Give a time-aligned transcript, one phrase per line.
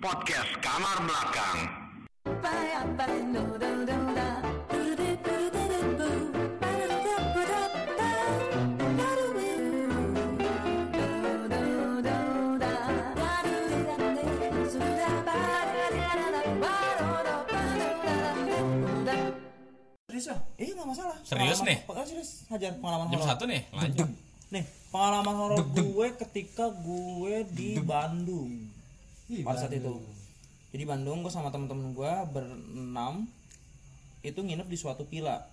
[0.00, 1.60] Podcast Kamar Belakang.
[20.06, 20.38] Serius ah?
[20.56, 21.16] Eh nggak masalah.
[21.20, 21.78] Serius Pengalaman- nih?
[21.84, 22.30] Pengalaman serius.
[22.48, 23.28] Hajar pengalaman Jam horor.
[23.34, 24.08] satu nih, lanjut.
[24.46, 28.75] Nih pengalaman horor gue ketika gue di Bandung.
[29.42, 29.92] Pada saat itu.
[30.68, 33.26] Jadi Bandung gue sama temen-temen gue berenam
[34.20, 35.46] itu nginep di suatu villa.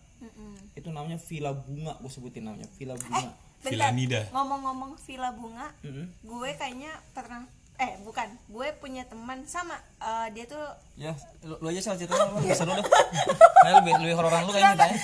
[0.74, 3.32] Itu namanya Villa Bunga gue sebutin namanya Villa Bunga.
[3.60, 4.28] Villa Nida.
[4.30, 6.12] Ngomong-ngomong villa bunga, Mm-mm.
[6.20, 10.62] gue kayaknya pernah eh bukan, gue punya teman sama eh, dia tuh
[10.94, 12.78] Ya, lu, lu aja sih ceritanya lu bisa dulu.
[12.78, 14.98] Nah, lebih lebih hororan lu kayaknya tanya.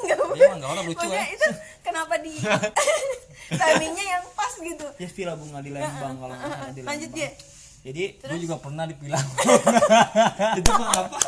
[0.00, 1.22] enggak Iya, mah enggak orang lucu ya.
[1.26, 1.46] itu
[1.82, 2.34] kenapa di
[3.60, 4.86] timingnya yang pas gitu.
[4.96, 7.18] Ya Villa Bunga di Lembang kalau nggak salah di Lanjut Lembang.
[7.18, 7.30] dia.
[7.86, 9.22] Jadi Gue juga pernah dibilang.
[10.58, 11.18] itu mah apa?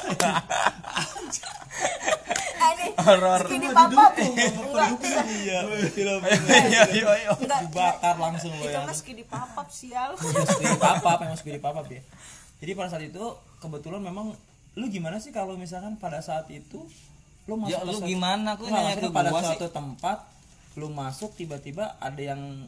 [2.68, 3.40] Ini Horor.
[3.46, 3.86] Enggak,
[4.90, 5.24] enggak.
[5.24, 5.60] Iya.
[5.94, 7.30] Iya, iya, iya.
[7.32, 7.60] Enggak.
[7.70, 8.82] Dibakar langsung lo Itu ya.
[8.82, 10.18] mah segini papap sial.
[10.18, 12.02] Speedy papap emang speedy papap ya
[12.58, 13.22] jadi pada saat itu
[13.62, 14.34] kebetulan memang
[14.74, 16.82] lu gimana sih kalau misalkan pada saat itu
[17.46, 18.58] lu masuk Ya lu gimana?
[18.58, 19.54] Aku nanya ke pada gua sih.
[19.54, 20.26] suatu tempat
[20.74, 22.66] lu masuk tiba-tiba ada yang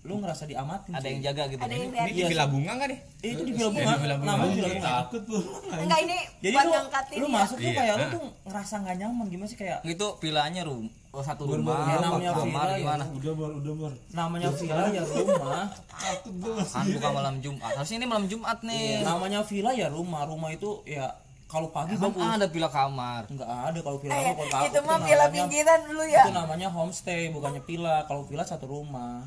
[0.00, 1.10] lu ngerasa diamatin Ada cuy.
[1.10, 1.60] yang jaga gitu.
[1.60, 2.98] Ada yang Ini di Villa Bunga kan nih?
[3.20, 4.30] Eh, itu di Villa Iya, Bunga di Villa Bunga.
[4.30, 6.80] namanya Villa Bunga takut tuh Enggak ini jadi buat lu
[7.20, 8.10] lu masuk tuh Iya, kayak lu ah.
[8.10, 12.30] tuh ngerasa nggak nyaman gimana sih kayak Itu villanya rum oh, satu rumah, Ya, namanya
[12.32, 12.78] kamar villa ya.
[12.80, 13.04] gimana?
[13.10, 16.32] udah bar udah bar namanya villa ya rumah takut
[16.66, 17.70] Kan bukan malam Jumat.
[17.74, 19.02] Harusnya ini malam Jumat nih.
[19.02, 21.12] namanya villa ya rumah rumah itu ya
[21.44, 23.22] kalau pagi Emang bagus ada villa kamar.
[23.26, 26.22] nggak ada kalau villa Eh, kalau itu mah villa pinggiran dulu ya.
[26.22, 29.26] itu namanya homestay bukannya villa kalau villa satu rumah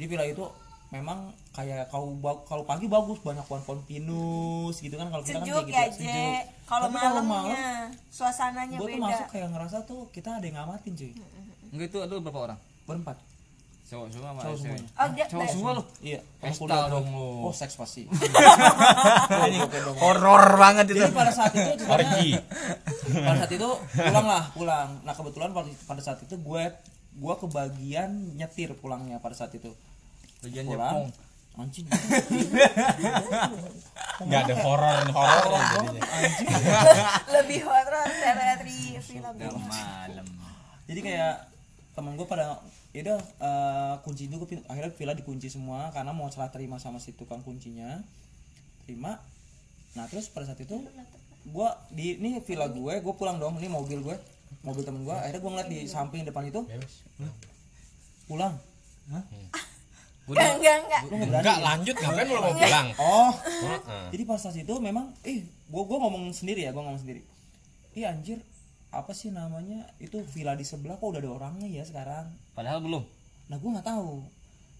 [0.00, 0.48] jadi villa itu
[0.88, 1.18] memang
[1.50, 5.68] kayak kalau ba- kalau pagi bagus banyak pohon-pohon pinus gitu kan kalau kita kan kayak
[5.68, 6.08] ya, gitu Je.
[6.08, 7.60] sejuk Kalau malamnya
[8.08, 9.04] suasananya gue tuh beda.
[9.04, 11.12] masuk kayak ngerasa tuh kita ada yang ngamatin cuy
[11.70, 12.58] Enggak itu ada berapa orang?
[12.82, 13.16] berempat
[13.84, 14.62] Cowok semua sama cowok cewek.
[14.78, 15.82] semuanya Oh, dia, Cowok semua lu.
[16.00, 16.86] iya Pesta gua.
[16.88, 17.28] dong lu.
[17.44, 18.02] oh seks pasti
[20.00, 20.98] Horor banget itu.
[21.00, 22.30] jadi pada saat itu Orgi.
[23.26, 26.62] pada saat itu pulang lah pulang nah kebetulan pada, pada saat itu gue
[27.12, 29.70] gue kebagian nyetir pulangnya pada saat itu
[30.40, 31.12] Bagian Jepang.
[31.52, 31.84] anjing.
[34.20, 36.02] Enggak ada horor horor jadinya.
[36.06, 36.46] anjing.
[37.36, 39.66] Lebih horor dari Udah bunga.
[39.66, 40.26] malam.
[40.84, 41.32] jadi kayak
[41.92, 42.56] temen gue pada
[42.90, 46.76] ya udah eh, kunci itu gua pin- akhirnya villa dikunci semua karena mau salah terima
[46.76, 48.00] sama si tukang kuncinya.
[48.82, 49.18] Terima.
[49.92, 50.74] Nah terus pada saat itu
[51.42, 54.14] gue di ini villa gue gue pulang dong ini mobil gue
[54.60, 56.62] mobil temen gue akhirnya gue ngeliat di samping depan itu.
[58.24, 58.54] Pulang
[60.28, 61.02] Enggak, enggak, enggak.
[61.40, 62.88] Enggak lanjut ngapain lu mau pulang?
[63.02, 64.04] oh Heeh.
[64.14, 67.22] jadi pas saat itu memang eh gue gue ngomong sendiri ya gue ngomong sendiri
[67.98, 68.38] ih anjir
[68.94, 73.02] apa sih namanya itu villa di sebelah kok udah ada orangnya ya sekarang Padahal belum.
[73.48, 74.20] Nah gue nggak tahu.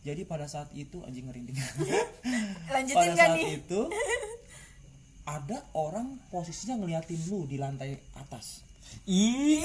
[0.04, 1.56] Jadi pada saat itu anjing ngerinding.
[2.74, 3.56] Lanjutin pada saat nih?
[3.56, 3.80] itu
[5.24, 8.60] ada orang posisinya ngeliatin lu di lantai atas.
[9.08, 9.64] Ih,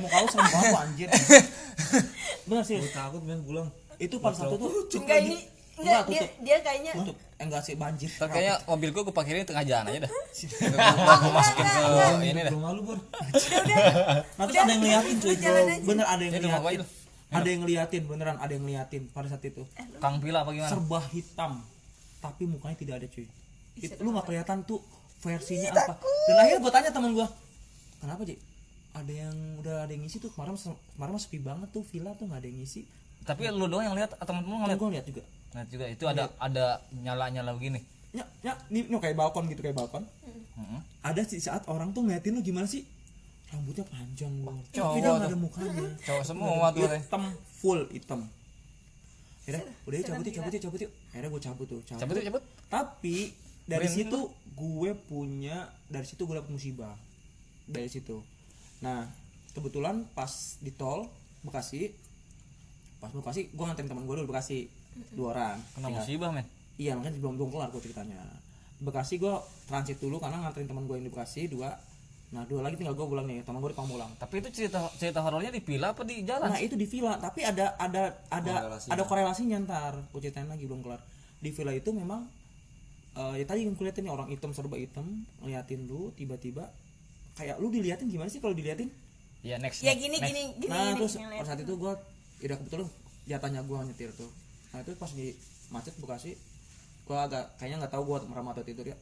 [0.00, 1.08] Muka lu serem banget anjir.
[2.46, 2.78] Bener sih.
[2.94, 3.68] takut men pulang
[3.98, 5.38] Itu pada saat itu Enggak ini
[5.76, 7.16] enggak dia dia kayaknya tutup.
[7.36, 8.08] Eh, enggak sih banjir.
[8.08, 10.10] Ntar kayaknya mobil gua gua parkirin tengah jalan aja dah.
[10.10, 11.80] Gua gua masukin ke
[12.24, 12.52] ini dah.
[12.56, 13.76] rumah lu bar udah udah
[14.40, 15.36] Nah, terus ada yang ngeliatin cuy.
[15.84, 16.88] Bener ada yang gua ngeliatin.
[17.26, 19.68] Ada yang ngeliatin beneran ada yang ngeliatin pada saat itu.
[20.00, 20.72] Kang Villa apa gimana?
[20.72, 21.60] serba hitam
[22.26, 23.26] tapi mukanya tidak ada cuy
[23.76, 24.80] itu lu nggak kelihatan tuh
[25.22, 27.26] versinya apa dan akhirnya gue tanya temen gue
[28.02, 28.36] kenapa Ji?
[28.96, 30.56] Ada yang udah ada yang ngisi tuh kemarin
[30.96, 32.88] kemarin mah sepi banget tuh villa tuh nggak ada yang ngisi.
[33.28, 34.78] Tapi lu doang yang lihat atau temen-temen kan ngeliat?
[34.80, 35.22] gue lihat juga.
[35.52, 36.64] Lihat juga itu ada ada
[36.96, 37.80] nyala-nyala begini.
[38.16, 40.08] ya ya ini, ini kayak balkon gitu kayak balkon.
[40.56, 40.80] Heeh.
[41.04, 42.88] ada sih saat orang tuh ngeliatin lu gimana sih?
[43.52, 45.28] Rambutnya panjang lu tapi Cowok tuh.
[45.28, 45.86] ada mukanya.
[46.08, 46.88] Cowok semua tuh.
[46.88, 47.22] hitam
[47.60, 48.20] full hitam.
[49.46, 50.92] Akhirnya, udah yuk cabut yuk cabut yuk cabut yuk.
[51.14, 52.14] Akhirnya gue cabut tuh Cabut.
[52.18, 52.42] Yuk, cabut.
[52.66, 53.16] tapi
[53.68, 54.18] dari situ
[54.56, 56.96] gue punya dari situ gue dapet musibah.
[57.66, 58.22] Dari situ
[58.86, 59.02] nah
[59.50, 60.30] kebetulan pas
[60.60, 61.10] di tol
[61.42, 61.90] Bekasi
[62.96, 64.70] pas Bekasi gue nganterin teman gue dulu Bekasi
[65.10, 66.46] dua orang Kena Tinggal- musibah, men.
[66.76, 68.22] iya makanya belum belum kelar gue ceritanya
[68.78, 69.34] Bekasi gue
[69.66, 71.74] transit dulu karena nganterin teman gue yang di Bekasi dua
[72.26, 75.18] nah dua lagi tinggal gue pulang nih teman gue di Pamulang Tapi itu cerita cerita
[75.20, 76.46] horornya di villa apa di jalan?
[76.48, 78.90] Nah itu di villa, tapi ada ada ada Korelasinya.
[78.92, 79.94] ada korelasinya ntar.
[80.10, 80.98] Gue ceritain lagi belum kelar.
[81.38, 82.26] Di villa itu memang
[83.14, 85.06] eh, ya tadi yang kuliatin nih orang hitam serba hitam
[85.38, 86.66] ngeliatin lu tiba-tiba
[87.36, 88.88] kayak lu diliatin gimana sih kalau diliatin?
[89.44, 89.84] Ya next.
[89.84, 90.28] Ya next, gini next.
[90.32, 91.92] gini gini nah gini, terus pada saat itu gue
[92.40, 92.88] tidak kebetulan
[93.28, 94.30] jatahnya gue nyetir tuh.
[94.74, 95.36] Nah itu pas di
[95.70, 96.32] macet Bekasi
[97.06, 98.98] gue agak kayaknya nggak tahu gue merem atau tidur ya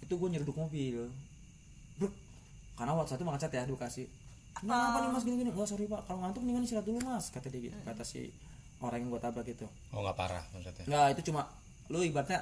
[0.00, 1.04] itu gue nyeruduk mobil
[2.00, 2.12] Bruk.
[2.80, 4.02] karena WhatsApp itu ngecat ya edukasi
[4.56, 7.52] kenapa nih mas gini gini nggak sorry pak kalau ngantuk mendingan istirahat dulu mas kata
[7.52, 8.32] dia gitu kata si
[8.80, 10.84] orang yang gue tabrak itu Oh nggak parah maksudnya.
[10.88, 11.44] nggak itu cuma
[11.92, 12.40] lu ibaratnya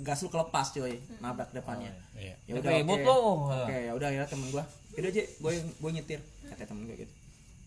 [0.00, 1.92] gas lu kelepas cuy nabrak depannya.
[2.16, 2.34] Iya.
[2.48, 3.06] ya udah ribut oke.
[3.06, 3.16] lo.
[3.66, 4.64] oke ya udah ya temen gua
[4.96, 7.12] udah aja gue gue nyetir kata temen gue gitu.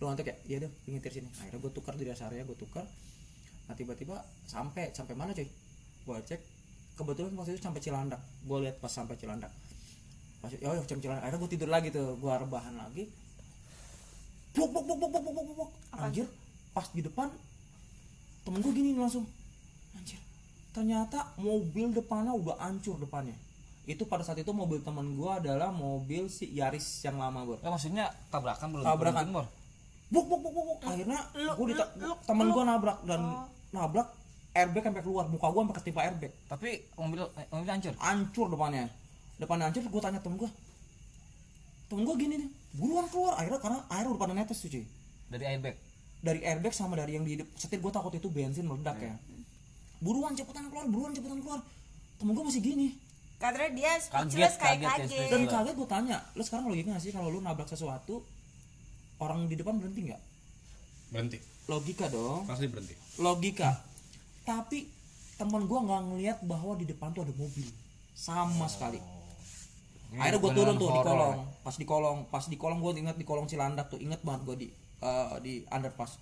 [0.01, 1.30] Lu ngantuk ya iya deh gue nyetir sini.
[1.39, 2.86] Akhirnya gue tukar di rest area gue tukar.
[3.69, 5.48] Nah tiba-tiba sampai sampai mana cuy
[6.04, 6.42] gue cek
[6.94, 8.21] kebetulan waktu itu sampai Cilandak.
[8.45, 9.51] Gue lihat pas sampai Cilandak.
[10.42, 11.24] Pas oh ya sampai Cilandak.
[11.27, 13.10] Akhirnya gue tidur lagi tuh gue rebahan lagi.
[14.54, 16.25] Buk buk buk buk buk buk buk buk anjir
[16.74, 17.30] pas di depan
[18.44, 19.24] temen gue gini langsung
[20.73, 23.37] ternyata mobil depannya udah hancur depannya
[23.83, 27.69] itu pada saat itu mobil teman gue adalah mobil si Yaris yang lama bro Ya
[27.69, 29.23] maksudnya tabrakan belum Tabrakan.
[29.25, 29.47] belum, Bor.
[30.09, 30.79] buk buk buk buk, buk.
[30.83, 31.75] akhirnya Lu- gue
[32.23, 33.45] temen lu- gue nabrak dan Oh.
[33.71, 34.07] nabrak
[34.51, 37.93] airbag sampai keluar muka gue sampai ketimpa airbag Tapi mobil eh, mobil hancur.
[37.99, 38.83] hancur depannya
[39.35, 40.49] depannya hancur gue tanya temen gue
[41.85, 44.85] temen gue gini nih buruan keluar akhirnya karena air udah pada netes tuh cuy
[45.27, 45.75] Dari airbag.
[46.19, 49.13] dari airbag sama dari yang di setir gue takut itu bensin meledak ya
[50.03, 51.63] buruan cepetan keluar buruan cepetan keluar.
[52.19, 52.88] Temen gue masih gini.
[53.39, 55.31] Karena dia Kaget, speechless kayak kaget ya, kaget, speechless.
[55.31, 58.23] dan kaget gue tanya lu sekarang logika gak sih kalau lu nabrak sesuatu
[59.19, 60.21] orang di depan berhenti nggak?
[61.11, 61.39] Berhenti.
[61.67, 62.44] logika dong.
[62.47, 62.95] Pasti berhenti.
[63.19, 63.83] logika.
[64.44, 64.88] Tapi
[65.39, 67.67] teman gua nggak ngelihat bahwa di depan tuh ada mobil.
[68.15, 69.00] Sama sekali.
[70.13, 71.38] Akhirnya gue turun tuh di kolong.
[71.63, 74.00] Pas di kolong pas di kolong gue inget di kolong Cilandak tuh.
[74.00, 74.67] Inget banget gue di
[75.03, 76.19] eh, di underpass.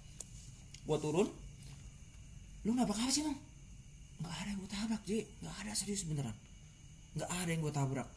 [0.86, 1.28] Gue turun.
[2.66, 3.51] Lu nabrak apa sih bang
[4.22, 5.20] nggak ada yang gue tabrak Ji.
[5.42, 6.36] Nggak ada serius beneran.
[7.18, 8.08] Nggak ada yang gue tabrak.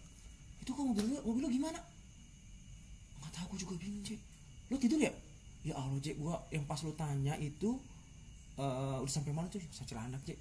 [0.61, 1.81] Itu kok mobil lu mobil lu gimana?
[3.21, 4.17] Nggak tahu gue juga bingung Ji.
[4.73, 5.13] Lu tidur ya?
[5.65, 7.81] Ya Allah Ji gua yang pas lu tanya itu
[8.61, 10.37] eh udah sampai mana tuh sampai Cilandak Ji.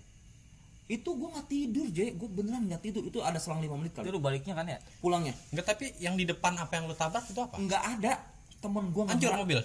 [0.91, 2.11] Itu gua nggak tidur Ji.
[2.19, 3.07] Gua beneran nggak tidur.
[3.07, 4.11] Itu ada selang 5 menit Itu kali.
[4.11, 4.77] Lu baliknya kan ya?
[4.99, 5.31] pulangnya.
[5.55, 7.55] Enggak tapi yang di depan apa yang lu tabrak itu apa?
[7.55, 8.13] nggak ada.
[8.59, 9.59] Temen nggak Hancur mobil.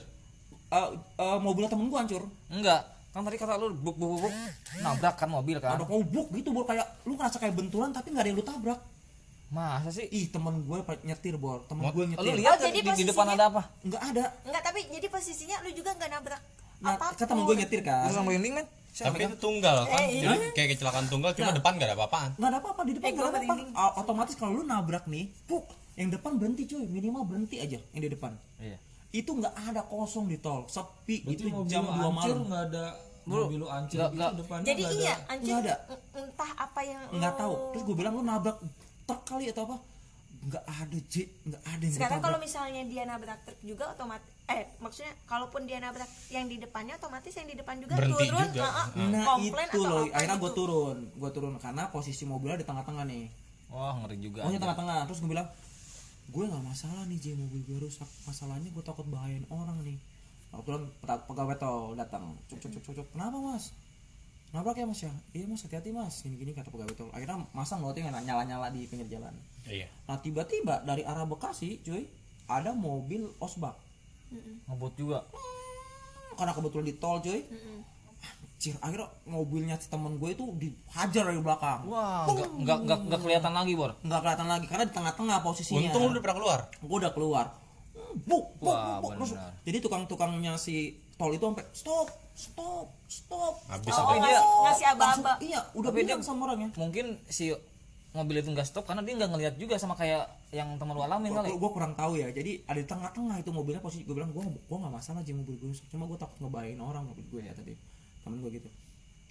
[0.69, 2.23] Eh, eh, mobilnya temen gua hancur.
[2.55, 2.83] Enggak.
[3.19, 4.33] Kan tadi kata lu buk buk buk, buk.
[4.79, 5.75] nabrak kan mobil kan.
[5.75, 8.79] ada kobuk gitu bor kayak lu ngerasa kayak benturan tapi nggak ada yang lu tabrak
[9.49, 10.07] Masa sih?
[10.07, 13.27] ih temen gue nyetir bor temen gue nyetir Lu lihat Oh, di, jadi di depan
[13.27, 13.63] posisinya- ada apa?
[13.83, 16.41] nggak ada enggak tapi jadi posisinya lu juga nggak nabrak
[16.79, 18.67] nah apa pun kan temen gue nyetir kan Lu yang merinding men?
[18.91, 19.99] Tapi itu tunggal kan.
[20.01, 21.57] Eh, Jadi kayak kecelakaan tunggal cuma Nah.
[21.57, 22.31] depan gak ada apa-apaan.
[22.35, 23.55] nggak ada apa-apa di depan Eh, nggak ada apa-apa
[23.97, 28.11] otomatis kalau lu nabrak nih puk yang depan berhenti cuy minimal berhenti aja yang di
[28.11, 28.79] depan Iya.
[29.13, 32.63] itu nggak ada kosong di tol sepi Berarti itu jam lu 2 hancur malam nggak
[32.69, 32.85] ada
[33.29, 34.31] mobil lu itu nggak.
[34.35, 35.37] depannya jadi nggak iya ada.
[35.39, 35.75] Nggak ada.
[35.87, 38.57] en- entah apa yang nggak lu- tahu terus gue bilang lu nabrak
[39.05, 39.77] truk kali atau apa
[40.39, 41.15] nggak ada J
[41.45, 45.77] nggak ada yang sekarang kalau misalnya dia nabrak truk juga otomatis eh maksudnya kalaupun dia
[45.77, 48.65] nabrak yang di depannya otomatis yang di depan juga Berhenti turun juga.
[48.65, 50.59] uh-uh, nah komplain itu loh akhirnya gue gitu.
[50.59, 53.25] turun gue turun karena posisi mobilnya di tengah-tengah nih
[53.69, 54.41] Wah, ngeri juga.
[54.41, 55.49] pokoknya tengah-tengah terus gue bilang
[56.29, 59.99] gue nggak masalah nih J mobil gue rusak masalahnya gue takut bahayain orang nih
[60.51, 62.35] kebetulan peta- pegawai tol datang.
[62.49, 63.07] Cuk cuk cuk cuk, cuk.
[63.13, 63.73] kenapa mas?
[64.49, 65.13] Nabrak ya mas ya?
[65.37, 66.25] Iya mas hati-hati mas.
[66.25, 67.11] Gini gini kata pegawai tol.
[67.13, 69.35] Akhirnya masang loting nyala nyala di pinggir jalan.
[69.69, 69.85] Iya.
[70.09, 72.09] nah tiba-tiba dari arah Bekasi cuy
[72.49, 73.77] ada mobil osbak.
[74.69, 75.21] Ngebut juga.
[76.39, 77.45] karena kebetulan di tol cuy.
[78.59, 81.87] Anjir, akhirnya mobilnya si temen gue itu dihajar dari belakang.
[81.87, 83.95] Wah, enggak enggak enggak, enggak kelihatan lagi, Bor.
[84.03, 85.95] nggak kelihatan lagi karena di tengah-tengah posisinya.
[85.95, 86.61] Untung lu udah pernah keluar.
[86.75, 87.47] gue udah keluar
[88.25, 89.29] buk buk Wah, buk, buk.
[89.33, 89.53] Benar.
[89.65, 93.55] jadi tukang-tukangnya si tol itu sampai stop stop stop.
[93.67, 95.33] Habis oh, dia- ngasih, aba-aba.
[95.43, 96.71] iya udah dia- sama orangnya.
[96.79, 97.51] Mungkin si
[98.15, 101.35] mobil itu enggak stop karena dia enggak ngelihat juga sama kayak yang teman lu alamin
[101.35, 101.51] kali.
[101.53, 102.31] gue kurang tahu ya.
[102.31, 105.59] Jadi ada di tengah-tengah itu mobilnya posisi gue bilang gue gue nggak masalah aja mobil
[105.59, 107.75] gue cuma gue takut ngebahayain orang mobil gue ya tadi.
[108.23, 108.69] Temen gue gitu.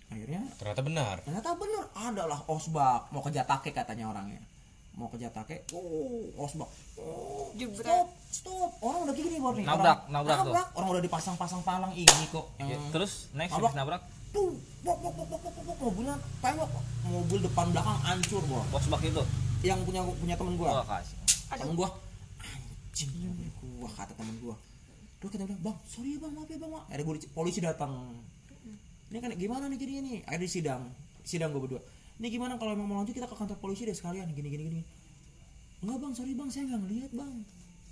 [0.08, 1.16] Akhirnya Ternyata benar.
[1.24, 4.40] ternyata bener adalah osbak mau ke Jatake katanya orangnya
[4.98, 8.72] mau ke Jatake oh osbak oh, stop stop.
[8.84, 9.66] Orang udah gini baru nih.
[9.66, 10.56] Nabrak, orang, nabrak tuh.
[10.78, 12.46] orang udah dipasang-pasang palang ini kok.
[12.62, 13.74] Yang Ya, terus next Nabrak.
[13.74, 14.02] nabrak?
[14.36, 16.70] Tuh bok bok bok bok bok bok mobilnya tengok
[17.08, 19.24] mobil depan belakang hancur bos box bak itu.
[19.66, 20.86] yang punya punya temen gua.
[20.86, 21.18] Kasih.
[21.58, 21.90] temen gua.
[22.46, 23.10] Anjing
[23.82, 24.56] gua kata temen gua.
[25.18, 27.94] Terus kita bilang bang sorry ya bang maaf ya bang ada polisi, polisi datang.
[29.10, 30.18] Ini kan gimana nih jadinya nih?
[30.30, 30.82] Ada di sidang.
[31.26, 31.82] Sidang gua berdua
[32.18, 34.26] ini gimana kalau emang mau lanjut kita ke kantor polisi deh sekalian?
[34.34, 34.82] Gini gini gini.
[35.86, 36.14] Enggak bang.
[36.18, 36.50] Sorry bang.
[36.50, 37.34] Saya nggak ngeliat bang.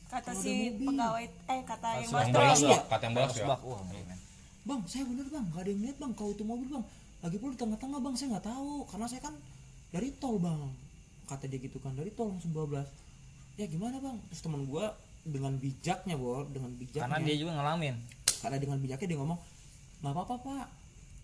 [0.06, 2.28] Kata Kalau si pegawai eh kata yang Yang bos.
[2.34, 2.70] bolos iya.
[2.70, 3.46] ya, kata yang Box ya.
[4.66, 4.80] bang.
[4.90, 5.46] Saya bener bang.
[5.46, 6.86] Nggak ada yang lihat bang kalau itu mobil bang.
[7.22, 8.14] Lagi pula di tengah-tengah bang.
[8.18, 8.74] Saya nggak tahu.
[8.90, 9.34] Karena saya kan
[9.94, 10.62] dari tol bang.
[11.30, 12.82] Kata dia gitu kan dari tol langsung 12
[13.62, 14.18] ya gimana bang?
[14.34, 14.90] Terus teman gua
[15.26, 17.06] dengan bijaknya bor dengan bijaknya.
[17.06, 17.96] Karena dia juga ngalamin.
[18.46, 19.40] karena dengan bijaknya dia ngomong
[20.02, 20.68] nggak apa-apa pak.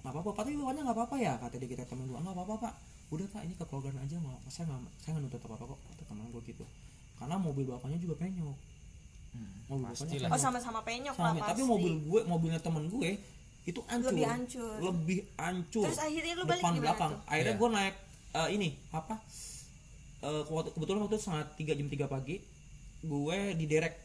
[0.01, 0.29] Nggak apa-apa.
[0.34, 2.17] Pak tapi bapaknya nggak apa-apa ya kata dia kita temen gua.
[2.22, 2.74] Nggak apa-apa pak
[3.12, 6.03] udah pak ini kekeluargaan aja mau saya nggak saya nggak nuntut apa apa kok kata
[6.08, 6.65] teman gue gitu.
[7.20, 8.58] Karena mobil bapaknya juga penyok.
[9.68, 10.30] Mobil bapaknya pastilah.
[10.32, 13.12] oh sama-sama penyok lah sama pasti tapi mobil gue mobilnya temen gue
[13.62, 14.10] itu hancur.
[14.10, 14.75] Lebih hancur.
[14.82, 15.86] lebih hancur.
[15.86, 17.12] Terus akhirnya lu balik depan belakang.
[17.13, 17.30] tuh?
[17.30, 17.60] akhirnya Iya.
[17.60, 17.96] gue naik
[18.32, 19.15] eh, ini apa?
[20.22, 22.36] Eh, waktu- kebetulan waktu itu setengah tiga jam tiga pagi
[23.01, 23.96] gue diderek.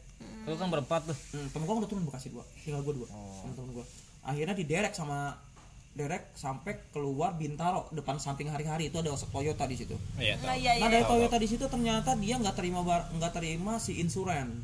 [0.43, 1.17] Lu kan berempat tuh.
[1.31, 3.85] hmm, temen gue udah turun bekasi dua tinggal gue dua sama temen gue
[4.19, 5.37] akhirnya diderek sama
[5.97, 8.93] derek sampai keluar Bintaro depan samping hari-hari.
[8.93, 9.97] Itu ada Toyota di situ.
[10.21, 10.61] Iya, nah tahu.
[10.61, 14.61] iya nah iya dari Toyota di situ ternyata dia nggak terima nggak terima si insuran.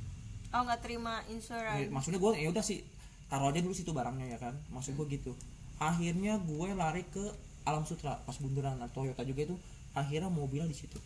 [0.53, 2.85] Oh nggak terima Ya, insurans maksudnya gue ya udah sih
[3.25, 4.53] taruh aja dulu situ barangnya ya kan?
[4.69, 5.33] Maksud gue gitu.
[5.81, 7.25] Akhirnya gue lari ke
[7.65, 9.57] Alam Sutra pas bundaran nah, Toyota juga itu.
[9.97, 11.01] Akhirnya mobilnya di situ.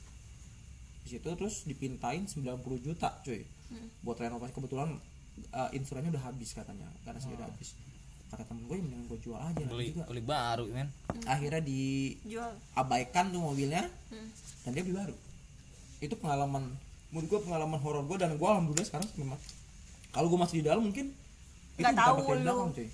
[1.08, 2.44] Di situ terus dipintain 90
[2.84, 3.48] juta cuy.
[4.04, 4.52] Buat renovasi.
[4.52, 5.00] Kebetulan
[5.56, 6.92] uh, insurannya udah habis katanya.
[7.08, 7.72] Karena sih udah habis
[8.28, 10.88] kata temen gue mendingan gue jual aja Beli juga beli baru men.
[11.24, 14.30] akhirnya diabaikan jual tuh mobilnya Hmm.
[14.62, 15.16] dan dia beli baru
[16.00, 16.64] itu pengalaman
[17.08, 19.40] menurut gue pengalaman horor gue dan gue alhamdulillah sekarang memang
[20.10, 21.12] kalau gue masih di dalam mungkin
[21.74, 22.44] itu Nggak tahu ditabrak dari lu.
[22.44, 22.88] belakang cuy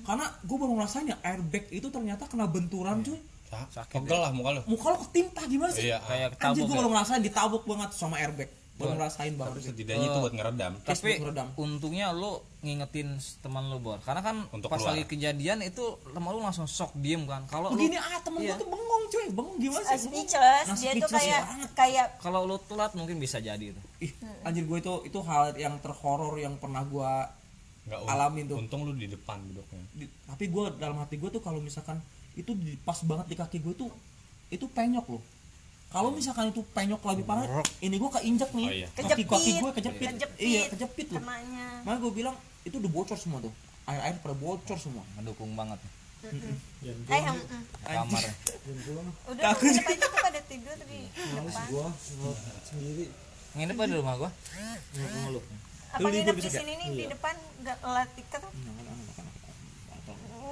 [0.00, 3.20] karena gue baru ngerasainnya airbag itu ternyata kena benturan cuy
[3.50, 4.62] Sa- Pegel lah muka lu.
[4.68, 5.98] muka lo ketimpa gimana sih Iya.
[6.00, 6.78] Kayak anjir gue ya.
[6.78, 8.46] baru ngerasain ditabuk banget sama airbag
[8.80, 9.68] baru ngerasain Tapi banget cuy.
[9.68, 10.72] setidaknya itu buat ngeredam.
[10.78, 11.46] Tes Tapi buat ngeredam.
[11.54, 13.08] untungnya lu ngingetin
[13.38, 14.00] teman lu bor.
[14.00, 14.92] Karena kan Untuk pas keluar.
[14.92, 17.44] lagi kejadian itu teman lu langsung shock diem kan.
[17.44, 18.52] Kalau begini ah temen Iya.
[18.52, 21.70] gue tuh bengong cuy bengong gimana sih speechless Nah, dia tuh kayak banget.
[21.74, 23.80] kayak kalau lu telat mungkin bisa jadi itu.
[24.00, 27.12] ih anjir gue itu itu hal yang terhoror yang pernah gue
[28.06, 28.56] Alamin tuh.
[28.56, 29.82] Untung lu di depan duduknya.
[29.92, 31.98] di- tapi gue dalam hati gue tuh kalau misalkan
[32.32, 33.90] itu di, pas banget di kaki gue tuh
[34.48, 35.22] itu penyok loh
[35.90, 37.46] kalau misalkan itu penyok lebih parah
[37.82, 38.66] ini gue keinjak nih.
[38.66, 38.88] Oh, iya.
[38.94, 40.08] kaki kaki kejepit gue kejepit.
[40.14, 43.52] kejepit iya kejepit loh kenanya makanya gue bilang itu udah bocor semua tuh.
[43.88, 45.04] Air air pada bocor semua.
[45.16, 45.80] Ngedukung banget.
[46.20, 47.22] Eh
[47.96, 48.22] kamar.
[49.32, 51.88] udah tuh pada tidur di depan gua
[52.68, 53.06] sendiri.
[53.56, 54.30] Nginep di rumah gua.
[55.90, 57.34] apa nginep di sini nih di depan?
[57.64, 58.42] Nggak lat tiket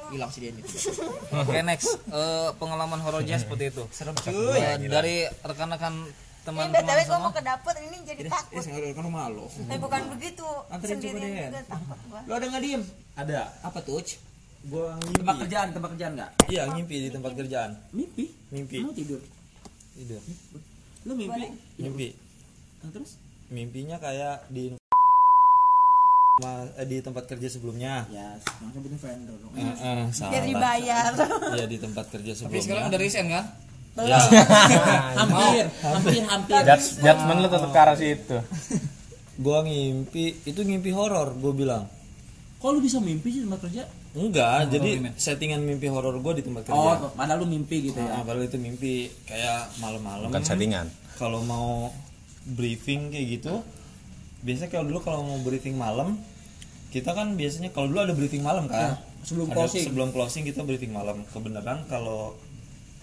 [0.09, 0.63] hilang sih dia ini.
[1.43, 2.01] Oke next.
[2.07, 3.85] Eh, pengalaman horornya seperti itu.
[3.91, 4.89] serem Eh, cuy.
[4.89, 6.13] dari rekan-rekan ini
[6.49, 7.37] teman-teman btw gue mau semua.
[7.37, 8.63] ke dapur ini jadi ya takut.
[8.65, 9.47] sengaja kan rumah lo.
[9.53, 10.49] Eh bukan begitu.
[10.73, 11.47] Anterin coba sendirian deh.
[11.53, 12.21] juga takut gua.
[12.25, 12.83] Lo ada nggak diem
[13.15, 13.41] ada.
[13.61, 14.01] Apa tuh
[14.65, 16.31] gua tempat ngimpi kerjaan tempat kerjaan nggak?
[16.49, 17.71] Iya ngimpi di tempat kerjaan.
[17.93, 19.21] Mimpi mimpi mau tidur?
[19.93, 20.21] Tidur.
[21.05, 21.43] Lo mimpi
[21.77, 22.09] mimpi
[22.79, 23.19] Nah, terus?
[23.51, 24.78] Mimpinya kayak di eh,
[26.81, 30.31] di tempat kerja sebelumnya ya langsung vendor dong Eh, eh, salah.
[30.31, 31.11] biar dibayar
[31.53, 32.89] Iya di tempat kerja Tapi sekarang sebelumnya.
[32.89, 33.45] udah resign kan?
[33.99, 34.19] Ya,
[35.19, 36.55] hampir hampir hampir
[37.03, 38.39] Judgment lu tetap ke arah situ.
[39.45, 41.85] gua ngimpi, itu ngimpi horor gua bilang.
[42.57, 46.63] kok lu bisa mimpi sih tempat kerja Enggak, jadi settingan mimpi horor gua di tempat
[46.65, 46.75] kerja.
[46.75, 48.93] oh padahal lu mimpi gitu ya Nah, kalau itu mimpi
[49.25, 50.27] kayak malam-malam.
[50.27, 50.87] Bukan settingan.
[51.15, 51.91] Kalau mau
[52.49, 53.55] briefing kayak gitu,
[54.43, 56.19] biasanya kalau dulu kalau mau briefing malam,
[56.95, 58.99] kita kan biasanya kalau dulu ada briefing malam kan.
[59.27, 59.85] sebelum Ada- closing.
[59.91, 61.27] Sebelum closing kita briefing malam.
[61.35, 62.39] Kebenaran kalau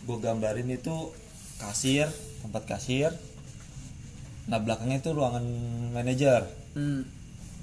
[0.08, 1.12] gue gambarin itu
[1.60, 2.08] kasir,
[2.42, 3.12] tempat kasir.
[4.48, 5.46] Nah belakangnya itu ruangan
[5.92, 6.46] manajer.
[6.78, 7.02] hmm.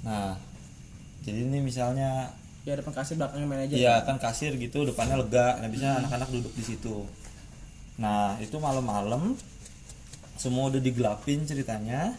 [0.03, 0.35] Nah,
[1.23, 2.35] jadi ini misalnya
[2.67, 5.59] ya depan kasir belakangnya manajer Iya kan kasir gitu depannya lega.
[5.63, 7.07] Nah biasanya anak-anak duduk di situ.
[7.99, 9.35] Nah itu malam-malam
[10.35, 12.11] semua udah digelapin ceritanya,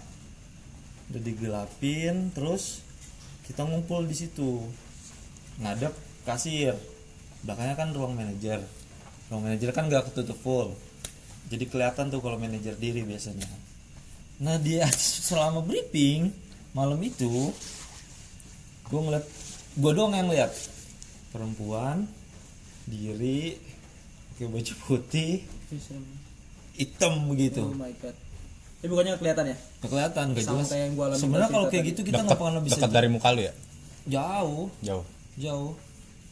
[1.13, 2.81] udah digelapin terus
[3.45, 4.65] kita ngumpul di situ
[5.61, 5.93] ngadep
[6.25, 6.75] kasir.
[7.45, 8.65] Belakangnya kan ruang manajer.
[9.29, 10.73] Ruang manajer kan gak ketutup full.
[11.53, 13.45] Jadi kelihatan tuh kalau manajer diri biasanya.
[14.41, 14.89] Nah dia
[15.29, 16.33] selama briefing
[16.75, 17.55] malam itu
[18.91, 19.27] gue ngeliat
[19.79, 20.51] gue doang yang lihat
[21.31, 22.05] perempuan
[22.85, 23.55] diri
[24.35, 25.47] pakai baju putih
[26.75, 28.15] hitam begitu oh my god
[28.85, 29.57] ini bukannya kelihatan ya?
[29.81, 30.69] Kelihatan gak jelas.
[30.69, 33.09] Kayak yang gua alami sebenarnya kalau kayak gitu kita nggak Dekat pernah bisa dekat dari
[33.09, 33.53] muka lu ya?
[34.05, 34.69] jauh.
[34.85, 35.05] Jauh.
[35.41, 35.73] jauh.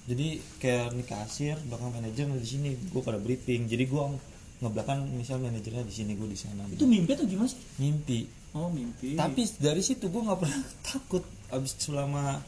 [0.05, 0.29] Jadi
[0.61, 3.65] kayak nih kasir belakang manajer di sini gue pada briefing.
[3.73, 4.03] Jadi gue
[4.61, 7.59] ngebelakang misal manajernya di sini gue di sana itu mimpi atau gimana sih?
[7.81, 8.29] Mimpi.
[8.53, 9.17] Oh mimpi.
[9.17, 10.61] Tapi dari situ gue nggak pernah
[10.93, 12.45] takut abis selama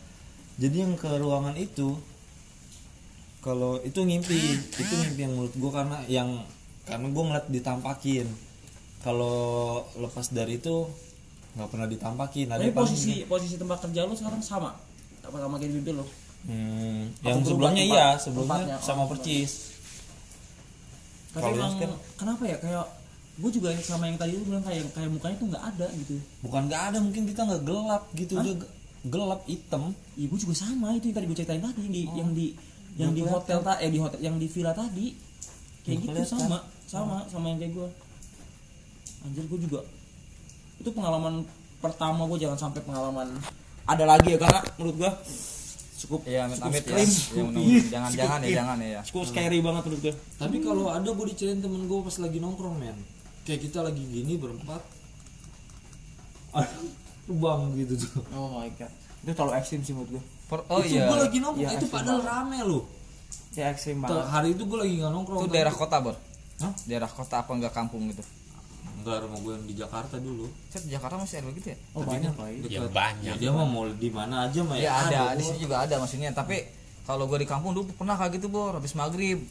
[0.60, 1.96] jadi yang ke ruangan itu
[3.40, 4.36] kalau itu ngimpi
[4.76, 6.30] itu ngimpi yang menurut gue karena yang
[6.84, 8.26] karena gue ngeliat ditampakin
[9.04, 9.36] kalau
[9.94, 10.88] lepas dari itu
[11.54, 12.48] nggak pernah ditampakin.
[12.48, 14.72] Ada tapi posisi posisi tempat kerja lu sekarang sama?
[15.20, 16.04] Apa sama kayak mimpi lu?
[16.44, 18.76] Hmm, yang sebelumnya tempat- iya sebelumnya tempatnya?
[18.82, 19.52] sama Oh, percis.
[21.30, 22.56] tapi Kalau emang sekarang- kenapa ya?
[22.58, 22.84] Kayak
[23.34, 26.14] gue juga sama yang tadi lu bilang kayak kayak mukanya tuh nggak ada gitu.
[26.40, 28.34] Bukan nggak ada mungkin kita nggak gelap gitu.
[28.38, 28.72] Dia ge-
[29.04, 29.82] gelap hitam.
[30.14, 32.46] Iya, gue juga sama itu yang tadi gue ceritain tadi yang di yang di
[32.94, 35.06] yang di hotel ta eh di hotel yang di villa tadi.
[35.82, 36.38] Kayak gitu kelihatan.
[36.40, 37.88] sama sama sama yang kayak gue
[39.24, 39.80] anjir gue juga.
[40.76, 41.42] Itu pengalaman
[41.80, 43.28] pertama gue jangan sampai pengalaman
[43.84, 45.12] ada lagi ya karena menurut gue
[45.98, 46.96] cukup Iya, amit amit ya.
[46.96, 47.04] Ya.
[47.90, 49.00] Jangan jangan ya, jangan ya.
[49.04, 52.76] cukup scary banget menurut gue Tapi kalau ada gue diceritain temen gue pas lagi nongkrong
[52.76, 52.96] men.
[53.44, 54.80] Kayak kita lagi gini berempat.
[57.24, 58.20] Terbang gitu tuh.
[58.36, 58.92] Oh my god.
[59.24, 61.08] Itu terlalu ekstrim sih menurut gue Per- Oh Itu iya.
[61.08, 62.84] gue lagi nongkrong, Iya, itu padahal rame loh.
[63.56, 64.28] Ya ekstrim banget.
[64.28, 66.16] Hari itu gue lagi gak nongkrong Itu tapi- daerah kota, Bor.
[66.60, 66.72] Hah?
[66.84, 68.20] Daerah kota apa enggak kampung gitu?
[69.04, 71.78] Enggak rumah gue yang di Jakarta dulu Saya di Jakarta masih ada gitu ya?
[71.92, 72.88] oh banyak pak Ya Deket.
[72.88, 73.34] banyak.
[73.36, 75.36] Ya, dia mah mau di mana aja mah Ya ada, gua.
[75.36, 76.32] di sini juga ada maksudnya.
[76.32, 76.56] Tapi
[77.04, 79.44] kalau gue di kampung dulu pernah kayak gitu bor, habis maghrib,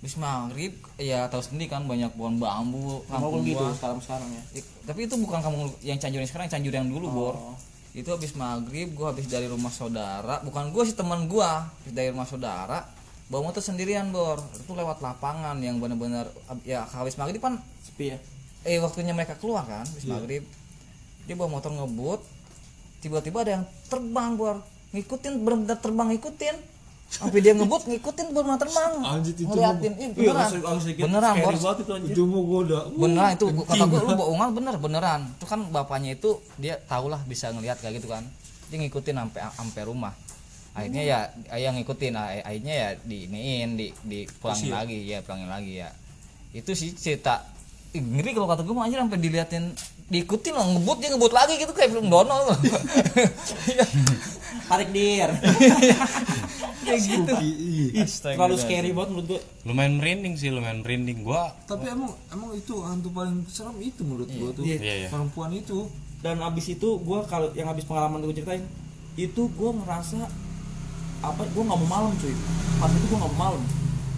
[0.00, 4.42] habis maghrib, ya tahu sendiri kan banyak pohon bambu, kamu kampung gitu sekarang sekarang ya
[4.88, 7.36] Tapi itu bukan kampung yang Cianjur yang sekarang, Cianjur yang dulu bor.
[7.36, 7.52] Oh.
[7.92, 12.08] Itu habis maghrib, gue habis dari rumah saudara, bukan gue sih teman gue, habis dari
[12.08, 12.88] rumah saudara,
[13.28, 14.40] bawa motor sendirian bor.
[14.56, 16.32] Itu lewat lapangan yang benar-benar
[16.64, 18.18] ya habis maghrib kan sepi ya
[18.62, 20.44] eh waktunya mereka keluar kan habis maghrib.
[21.24, 22.20] Dia bawa motor ngebut
[23.00, 26.56] tiba-tiba ada yang terbang buat ngikutin benar-benar terbang ngikutin.
[27.10, 28.92] Sampai dia ngebut ngikutin benar terbang.
[29.02, 30.48] Anjir, itu ngeliatin Ih, Iya, beneran.
[30.94, 32.12] beneran banget itu anjir.
[32.14, 35.20] Itu mau gue udah beneran itu gua- kata gue lu bohongan bener beneran.
[35.34, 38.22] Itu kan bapaknya itu dia tau lah bisa ngelihat kayak gitu kan.
[38.70, 40.14] Dia ngikutin sampai sampai rumah.
[40.70, 41.18] Akhirnya ya
[41.50, 42.14] ayah ngikutin.
[42.14, 45.90] Ah, akhirnya ya diiniin di di pulangin lagi ya pulangin lagi ya.
[46.54, 47.42] Itu sih cerita
[47.90, 49.74] Ih, ngeri kalau kata gue mah anjir sampai diliatin
[50.10, 52.46] diikutin lah ngebut dia ngebut lagi gitu kayak film Dono.
[52.46, 52.58] Tuh
[54.70, 55.30] tarik dir.
[56.80, 57.34] Kayak gitu.
[58.24, 61.26] terlalu scary banget menurut gue Lumayan merinding sih, lumayan merinding.
[61.26, 64.64] Gua Tapi emang emang itu hantu paling serem itu menurut gue tuh.
[64.64, 64.78] Iya.
[64.80, 65.08] Iya, iya.
[65.12, 65.90] Perempuan itu.
[66.24, 68.64] Dan abis itu gue kalau yang abis pengalaman gue ceritain
[69.18, 70.24] itu gue ngerasa
[71.20, 72.34] apa gue nggak mau malam cuy.
[72.80, 73.62] Pas itu gue nggak mau malam.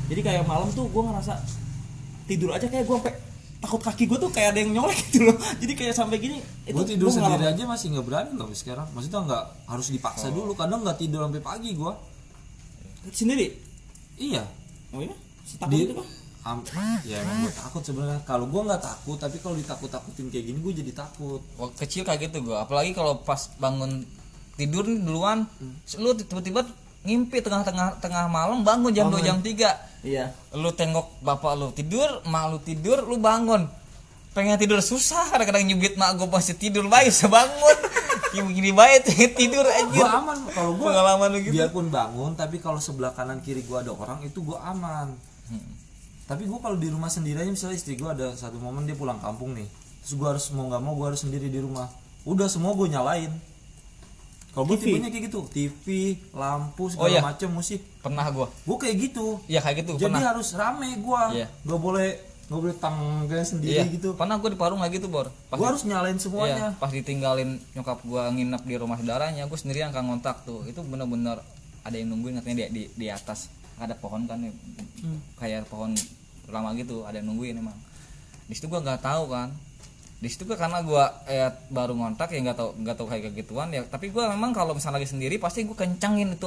[0.06, 1.34] Jadi kayak malam tuh gue ngerasa
[2.30, 3.14] tidur aja kayak gue sampai
[3.62, 5.38] takut kaki gue tuh kayak ada yang nyolek gitu loh.
[5.62, 8.90] Jadi kayak sampai gini itu Gue tidur gua sendiri aja masih nggak berani loh sekarang.
[8.90, 11.92] Maksudnya nggak harus dipaksa dulu Kadang nggak tidur sampai pagi gue
[13.14, 13.46] sendiri?
[14.18, 14.42] Iya.
[14.92, 15.14] Oh iya?
[15.62, 16.08] Takut Di- itu kok
[16.42, 16.66] Am-
[17.06, 18.18] ya emang gue takut sebenarnya.
[18.26, 21.38] Kalau gue nggak takut tapi kalau ditakut-takutin kayak gini gue jadi takut.
[21.54, 24.02] Waktu kecil kayak gitu gue apalagi kalau pas bangun
[24.58, 25.46] tidur nih duluan
[26.02, 26.66] lu tiba-tiba
[27.02, 30.30] ngimpi tengah-tengah tengah malam bangun jam 2 jam 3 iya.
[30.54, 33.66] Lu tengok bapak lu tidur mak lu tidur lu bangun.
[34.32, 37.76] Pengen tidur susah kadang-kadang nyubit mak gue masih tidur baik bisa bangun.
[38.32, 41.52] Gini baik tidur gue aja aman kalau gue pengalaman lu gitu.
[41.52, 45.12] biarpun bangun tapi kalau sebelah kanan kiri gue ada orang itu gue aman.
[46.24, 49.18] Tapi gue kalau di rumah sendiri aja misalnya istri gue ada satu momen dia pulang
[49.18, 49.66] kampung nih.
[50.06, 51.90] Terus gue harus mau nggak mau gue harus sendiri di rumah.
[52.22, 53.34] Udah semua gue nyalain
[54.52, 54.86] kalau gue TV?
[54.92, 55.86] tipenya kayak gitu TV
[56.30, 57.20] lampu Oh, segala iya.
[57.20, 61.22] macam musik pernah gue gue kayak gitu iya kayak gitu jadi pernah harus rame gue
[61.34, 61.46] Iya.
[61.48, 62.08] gak boleh
[62.44, 65.62] gak boleh tangga sendiri iya gitu pernah gue di Parung lagi tuh bor pas gue
[65.62, 69.88] di- harus nyalain Iya, semuanya pas ditinggalin nyokap gua nginep di rumah saudaranya, gua sendirian
[69.88, 70.60] kan ngontak tuh.
[70.64, 71.40] Itu bener-bener
[71.80, 74.52] ada yang nungguin katanya di, di, di atas ada pohon kan nih,
[75.34, 75.96] kayak pohon
[76.46, 77.74] lama gitu, ada yang nungguin emang.
[78.44, 79.48] Di situ gua nggak tahu kan.
[80.22, 83.68] Di situ gua karena gua eh, baru ngontak ya nggak tahu nggak tahu kayak gituan
[83.68, 83.82] ya.
[83.82, 86.46] Tapi gua memang kalau misalnya lagi sendiri pasti gua kencangin itu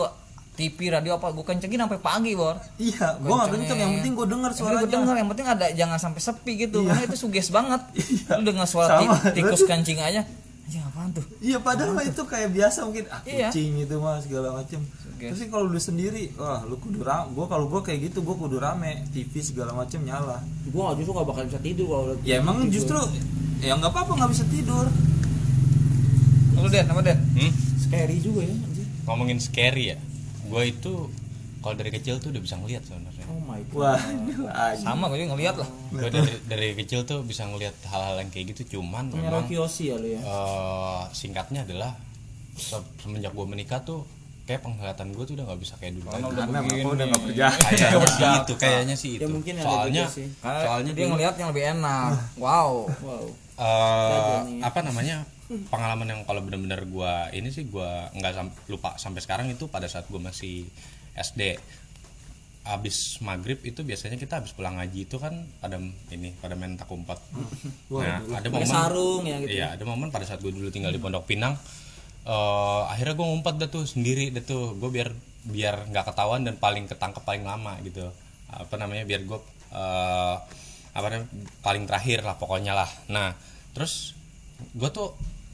[0.56, 4.24] TV radio apa gua kencengin sampai pagi bor iya gue gak kenceng yang penting gue
[4.24, 7.82] penting suaranya gua denger yang penting ada jangan sampai sepi gitu karena itu suges banget
[8.40, 9.20] lu dengar suara Sama.
[9.20, 10.24] ti- tikus kancing aja
[10.66, 13.52] ya apaan tuh Iya padahal mah itu kayak biasa mungkin ah, Iya.
[13.52, 14.80] kucing itu mah segala macem.
[15.14, 15.30] Oke.
[15.30, 17.38] Tapi kalau lu sendiri, wah lu kudu rame.
[17.38, 20.42] Gua kalau gua kayak gitu, gua kudu rame, TV segala macem nyala.
[20.66, 22.98] gue justru gak bakal bisa tidur kalau Ya emang justru
[23.60, 24.86] ya nggak apa-apa nggak bisa tidur.
[26.56, 27.52] lu deh apa deh hmm?
[27.78, 28.86] scary juga ya anjir.
[29.06, 29.98] ngomongin scary ya.
[30.46, 31.10] Gua itu
[31.60, 33.26] kalau dari kecil tuh udah bisa ngeliat sebenarnya.
[33.26, 37.42] oh my god Wah, sama gue juga ngeliat lah Gue dari dari kecil tuh bisa
[37.44, 38.78] ngeliat hal-hal yang kayak gitu.
[38.78, 41.98] Cuman punya memang Rocky ya lu ya eh, singkatnya adalah
[42.54, 44.06] se- semenjak gue menikah tuh
[44.46, 46.22] kayak penglihatan gue tuh udah nggak bisa kayak dulu lagi.
[46.22, 47.50] Karena aku udah nggak percaya.
[47.58, 49.26] Kayaknya sih itu, kayaknya sih itu.
[49.26, 50.06] Ya, mungkin soalnya
[50.46, 52.10] soalnya dia dulu, ngeliat yang lebih enak
[52.46, 54.62] wow wow eh, nih.
[54.64, 55.24] apa namanya?
[55.46, 59.86] Pengalaman yang kalau benar-benar gua ini sih gua nggak sam- lupa sampai sekarang itu pada
[59.86, 60.66] saat gua masih
[61.14, 61.56] SD
[62.66, 65.78] habis maghrib itu biasanya kita habis pulang ngaji itu kan pada
[66.10, 67.22] ini pada main tak umpet
[67.94, 70.98] nah ada momen sarung ya gitu iya ada momen pada saat gue dulu tinggal di
[70.98, 71.54] Pondok Pinang
[72.26, 74.74] eh akhirnya gue ngumpet dah tuh sendiri dah tuh.
[74.82, 75.14] Gue biar
[75.46, 78.10] biar nggak ketahuan dan paling ketangkep paling lama gitu.
[78.50, 79.06] Apa namanya?
[79.06, 79.38] Biar gue
[79.70, 80.36] eh
[80.96, 81.28] apa namanya
[81.60, 82.88] paling terakhir lah pokoknya lah.
[83.08, 83.36] Nah
[83.72, 84.16] terus
[84.72, 85.12] gue tuh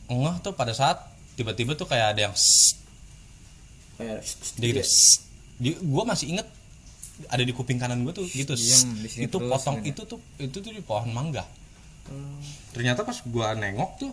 [0.07, 1.01] ngeh tuh pada saat
[1.33, 2.35] tiba-tiba tuh kayak ada yang
[3.97, 4.21] kayak
[4.77, 4.81] gitu.
[5.57, 6.47] Di- gue masih inget
[7.27, 8.65] ada di kuping kanan gue tuh gitu Diem
[8.97, 10.01] di sini itu potong gitu.
[10.01, 11.45] itu tuh itu tuh di pohon mangga.
[12.01, 12.41] Hmm.
[12.73, 14.11] ternyata pas gua nengok tuh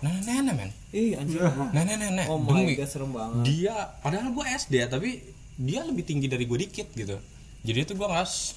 [0.00, 0.70] nenek-nenek men.
[0.90, 3.42] Ih anjir nenek-nenek oh my demi god serem banget.
[3.44, 5.10] Dia padahal gue SD ya tapi
[5.56, 7.18] dia lebih tinggi dari gue dikit gitu.
[7.60, 8.54] Jadi itu gue nggak s-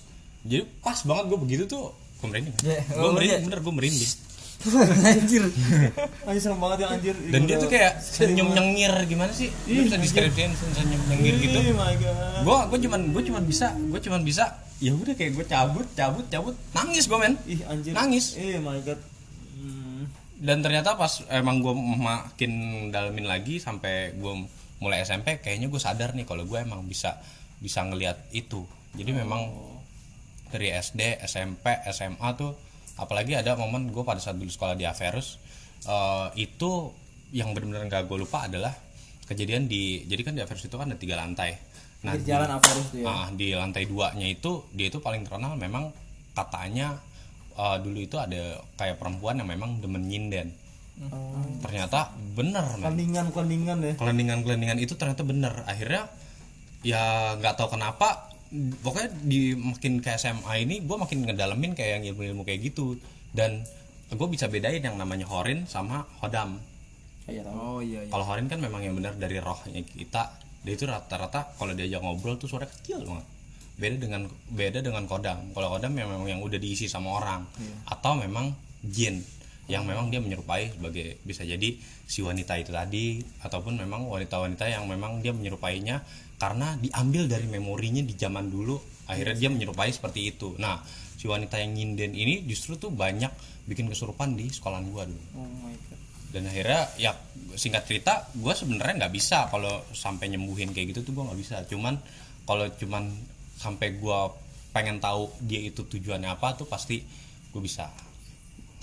[0.48, 3.46] jadi pas banget gue begitu tuh gue merinding Ya, gue oh, merinding iya.
[3.46, 4.12] bener gue merinding.
[5.14, 5.44] Anjir.
[6.26, 7.16] Anjir serem banget ya anjir.
[7.30, 9.54] Dan dia tuh kayak senyum nyengir gimana sih?
[9.70, 11.58] Lu bisa deskripsiin senyum nyengir gitu.
[11.62, 12.42] oh my god.
[12.42, 16.26] Gue gue cuman gue cuman bisa gue cuman bisa ya udah kayak gue cabut cabut
[16.26, 16.56] cabut.
[16.74, 17.38] Nangis gue men.
[17.46, 17.94] Ih anjir.
[17.94, 18.34] Nangis.
[18.42, 19.00] eh my god.
[19.58, 20.06] Hmm.
[20.38, 22.52] dan ternyata pas emang gue makin
[22.94, 24.34] dalemin lagi sampai gue
[24.78, 27.18] mulai SMP kayaknya gue sadar nih kalau gue emang bisa
[27.62, 28.66] bisa ngelihat itu.
[28.98, 29.46] Jadi memang
[30.50, 32.52] dari SD SMP SMA tuh
[32.98, 35.38] apalagi ada momen gue pada saat dulu sekolah di Averus
[35.86, 36.92] eh, itu
[37.36, 38.72] yang benar-benar gak gue lupa adalah
[39.28, 41.52] kejadian di jadi kan di Averus itu kan ada tiga lantai.
[42.08, 43.06] Nah di- jalan Averus tuh ya?
[43.06, 45.92] Ah, di lantai duanya itu dia itu paling terkenal memang
[46.32, 46.96] katanya
[47.54, 50.50] eh, dulu itu ada kayak perempuan yang memang demen nyinden.
[51.62, 52.90] Ternyata bener men.
[52.90, 53.94] Kandingan kandingan ya?
[54.02, 55.54] Kelendingan kelendingan itu ternyata bener.
[55.70, 56.10] Akhirnya
[56.82, 62.14] ya nggak tahu kenapa pokoknya di makin ke SMA ini gue makin ngedalemin kayak yang
[62.14, 62.96] ilmu-ilmu kayak gitu.
[63.34, 63.64] Dan
[64.08, 66.60] gue bisa bedain yang namanya horin sama hodam.
[67.28, 67.56] Kayak tahu.
[67.56, 68.12] Oh iya iya.
[68.12, 70.32] Kalau horin kan memang yang benar dari rohnya kita.
[70.64, 73.26] Dia itu rata-rata kalau diajak ngobrol tuh suara kecil banget.
[73.78, 75.54] Beda dengan beda dengan kodam.
[75.54, 77.46] Kalau kodam yang memang yang udah diisi sama orang.
[77.88, 79.24] Atau memang jin
[79.68, 81.76] yang memang dia menyerupai sebagai bisa jadi
[82.08, 86.00] si wanita itu tadi ataupun memang wanita-wanita yang memang dia menyerupainya
[86.38, 88.78] karena diambil dari memorinya di zaman dulu
[89.10, 90.54] akhirnya dia menyerupai seperti itu.
[90.62, 90.82] Nah
[91.18, 93.30] si wanita yang nyinden ini justru tuh banyak
[93.66, 95.24] bikin kesurupan di sekolahan gua dulu.
[95.38, 96.00] Oh my god.
[96.28, 97.12] Dan akhirnya ya
[97.56, 101.56] singkat cerita gue sebenarnya nggak bisa kalau sampai nyembuhin kayak gitu tuh gue nggak bisa.
[101.66, 101.98] Cuman
[102.44, 103.10] kalau cuman
[103.58, 104.20] sampai gue
[104.76, 107.02] pengen tahu dia itu tujuannya apa tuh pasti
[107.50, 107.90] gue bisa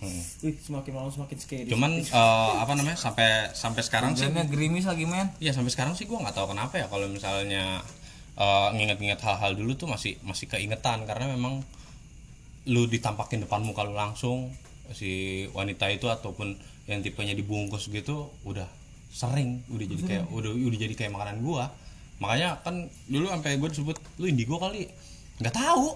[0.03, 0.23] Hmm.
[0.43, 1.71] Wih, semakin malam semakin scary.
[1.71, 4.27] Cuman eh, apa namanya sampai sampai sekarang sih.
[4.31, 5.31] Gerimis lagi men.
[5.39, 7.81] Ya sampai sekarang sih gue nggak tahu kenapa ya kalau misalnya
[8.35, 11.07] eh, nginget-nginget hal-hal dulu tuh masih masih keingetan.
[11.07, 11.63] Karena memang
[12.67, 14.51] lu ditampakin depan muka lu langsung
[14.93, 18.67] si wanita itu ataupun yang tipenya dibungkus gitu udah
[19.15, 19.63] sering.
[19.71, 21.71] Udah jadi kayak udah udah jadi kayak makanan gua.
[22.23, 24.87] Makanya kan dulu sampai gue disebut lu indigo kali
[25.43, 25.87] nggak tahu.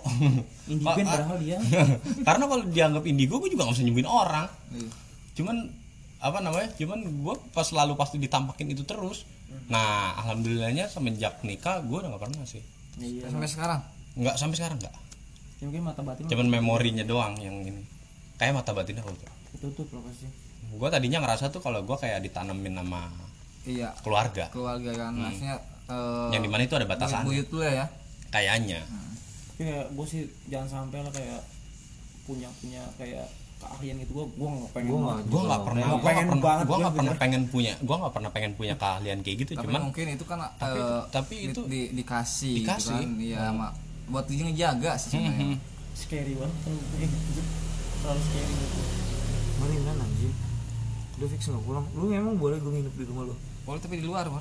[0.66, 1.59] Indigen Pa- padahal dia.
[2.27, 4.46] Karena kalau dianggap indigo gue juga nggak bisa nyembuhin orang.
[5.38, 5.57] Cuman
[6.18, 9.22] apa namanya cuman gue pas selalu pasti ditampakin itu terus.
[9.70, 12.62] Nah alhamdulillahnya semenjak nikah gue udah nggak pernah sih.
[12.98, 13.31] Iya.
[13.31, 13.81] Sampai sekarang?
[14.18, 14.94] Nggak sampai sekarang nggak.
[15.59, 17.83] Ya, mungkin mata batin cuman memorinya doang yang ini.
[18.38, 19.18] Kayak mata batinnya kalau
[19.55, 20.27] ditutup loh pasti.
[20.68, 23.07] Gue tadinya ngerasa tuh kalau gue kayak ditanemin sama
[23.66, 23.94] iya.
[24.03, 24.51] keluarga.
[24.51, 27.27] Keluarga kan maksudnya eh, yang di mana itu ada batasannya.
[27.27, 27.87] buyut lu ya?
[28.29, 28.83] Kayaknya
[29.58, 31.40] kayak gue sih jangan sampai lah kayak
[32.22, 33.26] punya punya kayak
[33.58, 34.12] keahlian gitu.
[34.14, 35.02] Gue gue nggak pengen banget.
[35.02, 37.96] nggak- gue nggak pernah gue nggak pengen pernah banget gue nggak pernah pengen punya gue
[37.98, 41.06] nggak pernah pengen punya keahlian kayak gitu tapi cuman mungkin itu kan tapi eh, itu-
[41.10, 42.94] tapi di- itu- di- dikasih, gitu dikasih.
[42.96, 43.10] kan.
[43.18, 43.72] Iya mak
[44.08, 45.58] buat dia ngejaga sih sebenarnya.
[45.92, 47.44] scary banget kan eh, anjir,
[47.98, 48.80] terlalu scary gitu
[49.58, 50.34] Mendingan anjing.
[51.18, 51.86] Udah fix nggak pulang?
[51.92, 53.34] Lu emang boleh gue nginep di rumah lu?
[53.64, 54.38] Boleh tapi di luar bor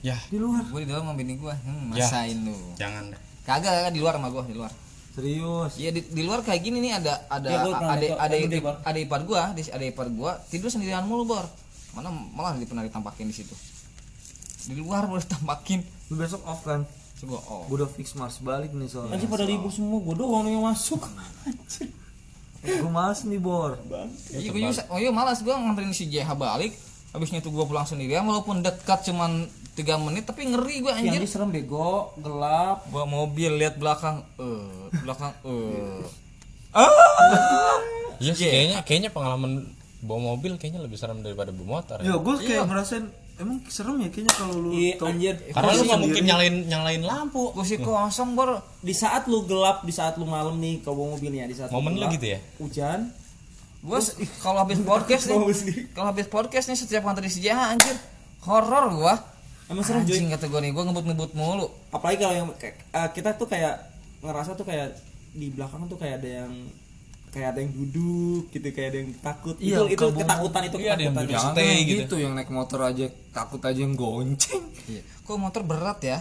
[0.00, 0.14] ya.
[0.24, 0.62] Di luar?
[0.64, 2.06] Gue di dalam sama bini gue hmm, Ya.
[2.06, 2.54] masain lu.
[2.76, 3.10] Jangan.
[3.10, 4.72] deh kagak kagak di luar sama gue di luar.
[5.12, 5.72] Serius?
[5.76, 8.36] Iya di, di luar kayak gini nih ada ada gua pernah ada ada
[8.80, 11.44] ada ipar gua, di ada ipar gua tidur sendirian mulu bor.
[11.92, 13.52] Mana malah dia pernah ditampakin di situ.
[14.72, 15.84] Di luar boleh ditampakin.
[16.08, 16.88] Lu besok off kan?
[17.20, 17.68] Terus gua oh.
[17.68, 19.20] Gue udah fix Mars balik nih soalnya.
[19.20, 21.04] Anjir pada libur semua gue doang yang masuk.
[21.44, 21.92] Anjir.
[22.64, 23.76] Gue males nih Bor.
[24.32, 26.72] Iya gua juga, oh iya malas gua nganterin si JH balik.
[27.12, 31.20] Habisnya tuh gua pulang sendirian walaupun dekat cuman 3 menit tapi ngeri gua yang anjir.
[31.20, 36.04] di serem bego gelap Bawa mobil lihat belakang eh belakang eh
[38.18, 39.66] Iya sih kayaknya kayaknya pengalaman
[39.98, 41.98] bawa mobil kayaknya lebih serem daripada bawa motor.
[41.98, 42.14] Ya Ya.
[42.16, 46.00] gue kayak ngerasain Emang serem ya kayaknya kalau lu iya tau- anjir Karena lu nggak
[46.00, 47.50] mungkin nyalain nyalain lampu.
[47.50, 48.60] Kursi kosong bor.
[48.78, 51.96] di saat lu gelap di saat lu malam nih kau bawa mobilnya di saat Momen
[51.96, 52.38] lu gitu ya?
[52.58, 53.08] hujan
[53.80, 55.34] Gua se- kalau habis podcast nih,
[55.90, 57.96] kalau habis podcast nih setiap nganterin si JH anjir
[58.42, 59.14] horor gua.
[59.66, 61.66] Emang serem Joy Anjing kata gua nih, gua ngebut-ngebut mulu.
[61.88, 63.74] apalagi kalau yang kayak- eh, kita tuh kayak
[64.20, 64.94] ngerasa tuh kayak
[65.32, 66.52] di belakang tuh kayak ada yang
[67.28, 70.90] kayak ada yang duduk gitu kayak ada yang takut Iya, itu itu ketakutan itu Iya,
[70.90, 71.32] ada yang ketakutan duduk.
[71.34, 71.96] Jangan Stay kayak gitu.
[71.98, 75.02] gitu yang naik motor aja takut aja yang gonceng Iya.
[75.22, 76.18] Kok motor berat ya?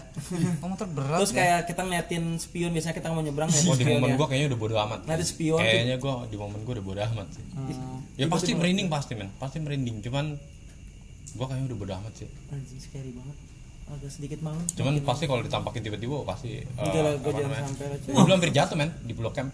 [0.55, 1.37] Kok motor berat terus ya?
[1.43, 4.59] kayak kita ngeliatin spion biasanya kita mau nyebrang ya Oh di momen gua kayaknya udah
[4.61, 4.99] bodo amat.
[5.03, 5.67] Ada spion tuh.
[5.67, 7.43] Kayaknya gua di momen gua udah bodo amat sih.
[7.51, 7.99] Hmm.
[8.15, 9.99] Ya pasti merinding pasti men, pasti merinding.
[9.99, 10.39] Cuman
[11.33, 12.27] gua kayaknya udah bodo amat sih.
[12.49, 13.37] anjing scary banget.
[13.87, 17.59] Agak sedikit malu cuman pasti kalau ditampakin tiba-tiba pasti eh, Udah lah, gua apa jangan
[17.65, 19.47] sampai lah, belum hampir jatuh men di blok M.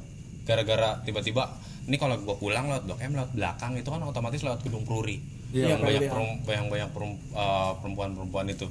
[0.44, 1.44] Gara-gara tiba-tiba
[1.84, 5.18] ini kalau gua pulang lewat blok M lewat belakang itu kan otomatis lewat gedung Pruri.
[5.48, 6.12] Iya, yang banyak PWDH.
[6.12, 8.68] perum- yang banyak perum- eh, perempuan-perempuan itu.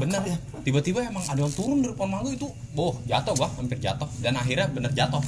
[0.00, 0.36] Bener ya.
[0.64, 2.48] tiba-tiba emang ada yang turun dari pohon mangga itu.
[2.72, 4.08] Boh jatuh gua hampir jatuh.
[4.18, 5.20] Dan akhirnya bener jatuh.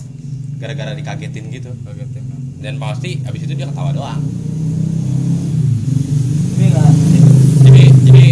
[0.56, 1.70] Gara-gara dikagetin gitu.
[1.84, 2.24] Kagetin.
[2.58, 4.20] Dan pasti abis itu dia ketawa doang
[6.52, 6.90] ini lah
[7.62, 8.26] jadi jadi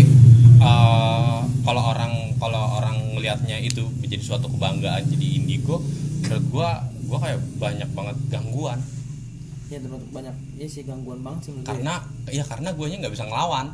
[0.60, 5.82] eh, kalau orang kalau orang ngelihatnya itu menjadi suatu kebanggaan jadi indigo
[6.20, 6.70] menurut gua
[7.04, 8.78] gua kayak banyak banget gangguan.
[9.68, 11.64] Ya termasuk banyak ya sih gangguan banget sih gue.
[11.64, 12.40] karena ya.
[12.42, 13.66] Karena guanya nggak bisa ngelawan.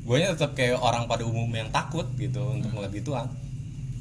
[0.00, 3.26] Guanya tetap kayak orang pada umumnya yang takut gitu untuk ngeliat gituan.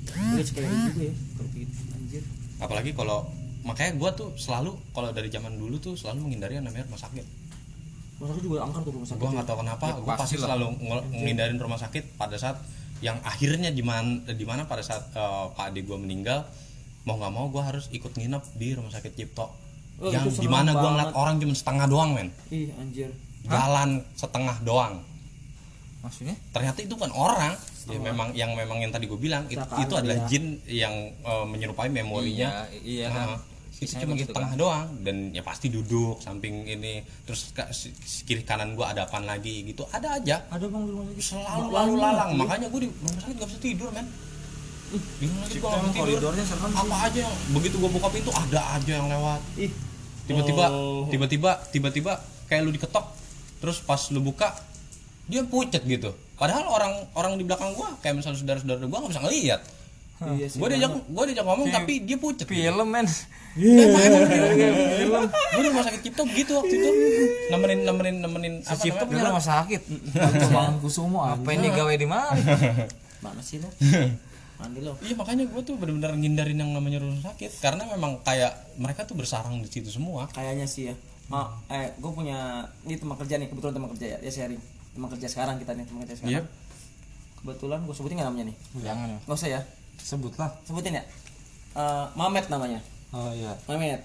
[0.09, 1.13] Gue sekali juga ya
[1.51, 2.23] gitu anjir.
[2.57, 3.27] Apalagi kalau
[3.61, 7.25] makanya gua tuh selalu kalau dari zaman dulu tuh selalu menghindari yang namanya rumah sakit.
[8.19, 10.47] Masa aku juga angker tuh rumah sakit gue nggak tahu kenapa Ya, gue pasti pastilah.
[10.51, 12.59] selalu ngel- ngindarin rumah sakit pada saat
[12.99, 16.43] yang akhirnya di mana di mana pada saat eh, pak ade gue meninggal
[17.07, 19.47] mau nggak mau gue harus ikut nginep di rumah sakit Cipto.
[19.99, 22.29] Oh, yang serem di mana gue ngeliat orang cuma setengah doang men.
[22.51, 23.11] Ih anjir.
[23.47, 25.03] Jalan setengah doang.
[25.99, 26.35] Maksudnya?
[26.55, 27.55] Ternyata itu kan orang.
[27.89, 31.89] Ya, memang yang memang yang tadi gue bilang itu, itu adalah jin yang eh, menyerupai
[31.89, 32.67] memorinya.
[32.69, 33.27] Iya iya kan.
[33.35, 33.39] Nah,
[33.79, 34.59] itu Kisahnya cuma begitu setengah kan.
[34.59, 34.87] doang.
[34.99, 36.99] Dan ya pasti duduk samping ini.
[37.23, 37.55] Terus
[38.27, 39.87] kiri kanan gua ada apaan lagi gitu.
[39.89, 40.43] Ada aja.
[40.51, 41.23] Ada bang di rumah sakit.
[41.23, 42.29] Selalu lalu lalang.
[42.35, 44.07] makanya gue di rumah sakit gak bisa tidur men.
[44.91, 46.03] Di rumah sakit gak tidur.
[46.03, 46.79] koridornya serem sih.
[46.83, 49.41] apa aja yang begitu gue buka pintu ada aja yang lewat.
[49.55, 49.71] Ih.
[50.27, 51.07] Tiba-tiba Oh.
[51.07, 52.11] tiba-tiba tiba-tiba
[52.45, 53.05] kayak lu diketok
[53.59, 54.51] terus pas lu buka
[55.25, 56.11] dia pucet gitu.
[56.35, 59.61] Padahal orang orang di belakang gua kayak misalnya saudara-saudara gua nggak bisa ngeliat
[60.35, 62.43] iya sih gue diajak gue diajak ngomong tapi dia pucet.
[62.43, 62.51] gitu.
[62.51, 63.07] film men.
[63.59, 65.23] Emang emang film.
[65.31, 66.89] Gue di rumah sakit Cipto begitu waktu itu.
[67.49, 69.81] Nemenin nemenin nemenin si apa Cipto punya rumah sakit.
[70.15, 72.35] Jangan kusumo apa ini gawe di mana?
[73.23, 73.67] Mana sih lo
[74.59, 78.75] mandi lo Iya makanya gue tuh bener-bener ngindarin yang namanya rumah sakit karena memang kayak
[78.75, 80.27] mereka tuh bersarang di situ semua.
[80.35, 80.95] kayaknya sih ya.
[81.31, 84.59] Ma, eh gue punya ini teman kerja nih kebetulan teman kerja ya dia sharing.
[84.91, 86.35] Teman kerja sekarang kita nih teman kerja sekarang.
[86.35, 86.43] Iya.
[87.39, 88.57] kebetulan gue sebutin nggak namanya nih?
[88.83, 89.07] Jangan.
[89.07, 89.61] Ya nggak usah ya
[89.99, 91.03] sebutlah sebutin ya
[91.71, 94.01] Eh, Mamet namanya oh iya Mamet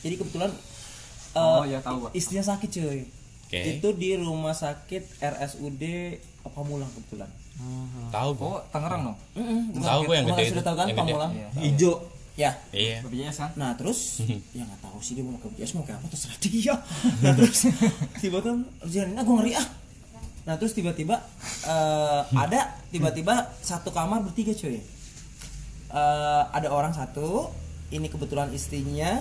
[0.00, 2.10] jadi kebetulan eh, Oh, iya, tahu, Pak.
[2.12, 3.00] istrinya sakit cuy
[3.44, 3.60] Oke.
[3.70, 5.82] itu di rumah sakit RSUD
[6.46, 7.28] Pamulang kebetulan
[8.08, 8.46] Tahu gue.
[8.46, 10.98] oh Tangerang dong Mm-mm, Tahu gue yang Rumah gede sudah tahu kan Yang.
[10.98, 11.48] Pamulang Iya.
[11.60, 11.94] hijau
[12.34, 12.96] ya Iya.
[13.04, 14.24] BPJS kan Nah terus
[14.56, 16.74] ya nggak tahu sih dia mau ke BPJS mau kayak apa terserah dia.
[17.22, 17.60] Nah terus
[18.16, 18.56] tiba-tiba kan
[18.88, 19.68] jalan gue ngeri ah.
[20.40, 21.20] Nah terus tiba-tiba
[21.62, 24.80] eh, ada tiba-tiba satu kamar bertiga cuy.
[25.90, 27.50] Eh, ada orang satu,
[27.90, 29.18] ini kebetulan istrinya,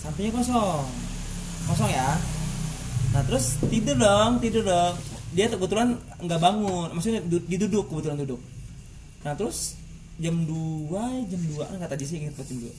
[0.00, 0.88] sampingnya kosong,
[1.66, 2.16] kosong ya.
[3.12, 4.96] Nah terus tidur dong, tidur dong.
[5.30, 8.40] Dia kebetulan nggak bangun, maksudnya du- diduduk kebetulan duduk.
[9.22, 9.76] Nah terus
[10.16, 12.72] jam 2 jam 2 nggak tadi sih ingat jam 2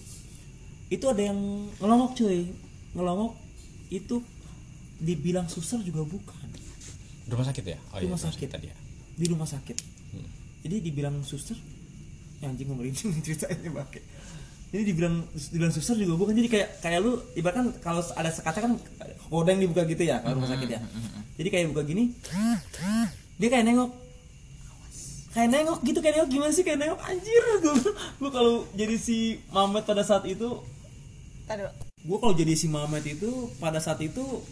[0.89, 1.37] itu ada yang
[1.77, 2.49] ngelongok cuy
[2.97, 3.37] ngelongok
[3.93, 4.25] itu
[4.97, 6.49] dibilang suster juga bukan
[7.27, 7.77] Rumah sakit ya?
[7.93, 8.09] Oh iya.
[8.09, 8.49] Rumah sakit.
[8.49, 8.75] tadi ya.
[9.13, 9.77] di rumah sakit
[10.65, 11.53] jadi dibilang suster
[12.41, 14.01] ya anjing gue merinding ceritainnya pakai.
[14.67, 18.73] Jadi dibilang dibilang suster juga bukan jadi kayak kayak lu ibaratkan kalau ada kaca kan
[19.31, 20.79] kodeng dibuka gitu ya kalau rumah sakit ya.
[21.39, 22.11] jadi kayak buka gini
[23.37, 23.91] dia kayak nengok.
[25.31, 27.43] Kayak nengok gitu kayak nengok gimana sih kayak nengok anjir.
[27.63, 30.49] Gue gue kalau jadi si Mamet pada saat itu
[32.07, 34.43] gue kalau jadi si Mamet itu pada saat itu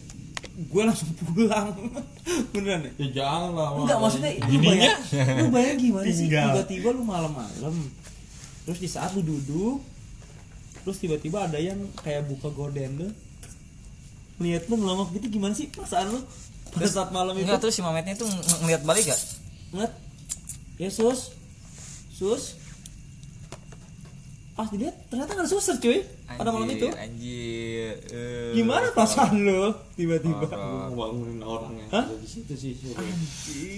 [0.56, 1.68] gue langsung pulang.
[2.52, 2.92] Beneran ya?
[2.96, 5.00] Ya jangan lah enggak maksudnya lu bayang
[5.38, 6.26] lu bayang gimana sih?
[6.26, 7.74] Tiba-tiba lu malam-malam
[8.64, 9.78] terus di saat lu duduk
[10.80, 13.08] terus tiba-tiba ada yang kayak buka gorden lu
[14.38, 16.20] lihat lu ngelongok gitu gimana sih perasaan lu?
[16.66, 17.44] Pada saat malam itu?
[17.44, 19.20] enggak terus si Mametnya tuh ng- ngeliat balik gak?
[19.70, 19.92] Ngeliat
[20.76, 21.36] Yesus
[22.10, 22.56] sus
[24.56, 26.00] pas dilihat ternyata nggak ada suster cuy.
[26.26, 26.88] Pada malam itu.
[26.88, 27.92] anjir.
[28.08, 28.50] Eh.
[28.52, 29.68] gimana perasaan lu?
[29.94, 30.48] Tiba-tiba.
[30.90, 32.02] Bangunin orang yang Hah?
[32.02, 32.72] ada di situ sih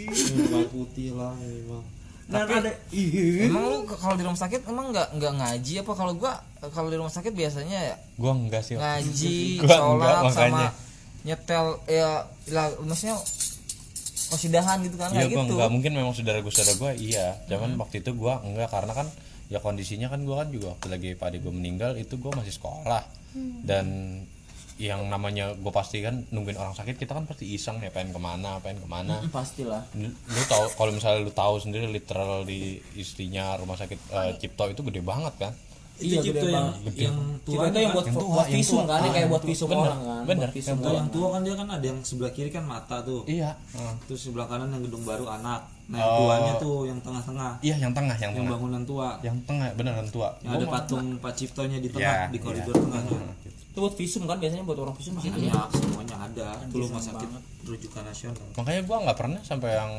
[0.08, 1.82] suruh putih lah memang.
[2.24, 5.92] Dan Tapi- ada iya Emang lu kalau di rumah sakit emang nggak nggak ngaji apa?
[5.92, 6.32] Kalau gua
[6.68, 8.76] kalau di rumah sakit biasanya ya Gua enggak sih.
[8.76, 10.68] ngaji Gua enggak, sholat sama makanya.
[11.24, 12.10] nyetel ya
[12.48, 13.16] lah maksudnya
[14.28, 15.52] kosidahan gitu kan Iya kayak gua gitu.
[15.56, 15.68] enggak.
[15.70, 17.26] Mungkin memang saudara gue saudara gue iya.
[17.46, 19.08] Cuman waktu itu gua enggak karena kan
[19.48, 22.52] ya kondisinya kan gua kan juga waktu lagi pak adik gue meninggal itu gua masih
[22.52, 23.02] sekolah.
[23.62, 23.86] Dan
[24.78, 28.20] yang namanya gue pasti kan nungguin orang sakit kita kan pasti iseng ya pengen ke
[28.20, 29.18] mana pengen ke mana.
[29.28, 29.82] Pastilah.
[29.92, 34.64] Lu lu tahu kalau misalnya lu tahu sendiri literal di istrinya rumah sakit eh, Cipto
[34.68, 35.52] itu gede banget kan?
[35.98, 36.94] Iya Cipto gede yang banget.
[36.94, 38.86] yang tua itu yang buat, Yang tua, buat yang visum tua.
[38.86, 40.22] kan, yang kayak buat Ah, visum bener, orang kan.
[40.22, 40.46] bener.
[40.46, 40.98] Buat visum yang tua orang.
[40.98, 43.20] yang tua kan dia kan ada yang sebelah kiri kan mata tuh.
[43.26, 43.50] Iya.
[44.06, 47.52] Terus sebelah kanan yang gedung baru anak nah yang tuanya tuh yang tengah-tengah.
[47.64, 48.52] Iya yang tengah yang yang tengah.
[48.52, 49.08] bangunan tua.
[49.24, 50.28] Yang tengah beneran tua.
[50.44, 53.20] Yang ada patung Pak Ciptonya di Iya, tengah di koridor tengah tuh
[53.78, 56.48] itu buat visum kan biasanya buat orang visum di situ ya banyak semuanya ada.
[56.66, 57.28] Itu rumah sakit
[57.62, 58.46] rujukan nasional.
[58.58, 59.92] Makanya gua nggak pernah sampai yang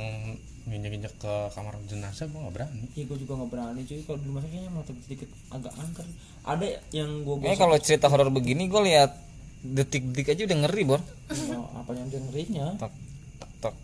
[0.68, 2.84] nginjek-nginjek ke kamar jenazah gua nggak berani.
[3.00, 4.02] Iya gue juga nggak berani cuy.
[4.04, 6.08] Kalau di rumah sakitnya mau sedikit agak angker.
[6.44, 9.16] Ada yang gue Eh kalau cerita horor begini gue lihat
[9.64, 11.02] detik-detik aja udah ngeri bor.
[11.56, 12.94] oh, apa yang dengerinnya Tok
[13.40, 13.76] tok tok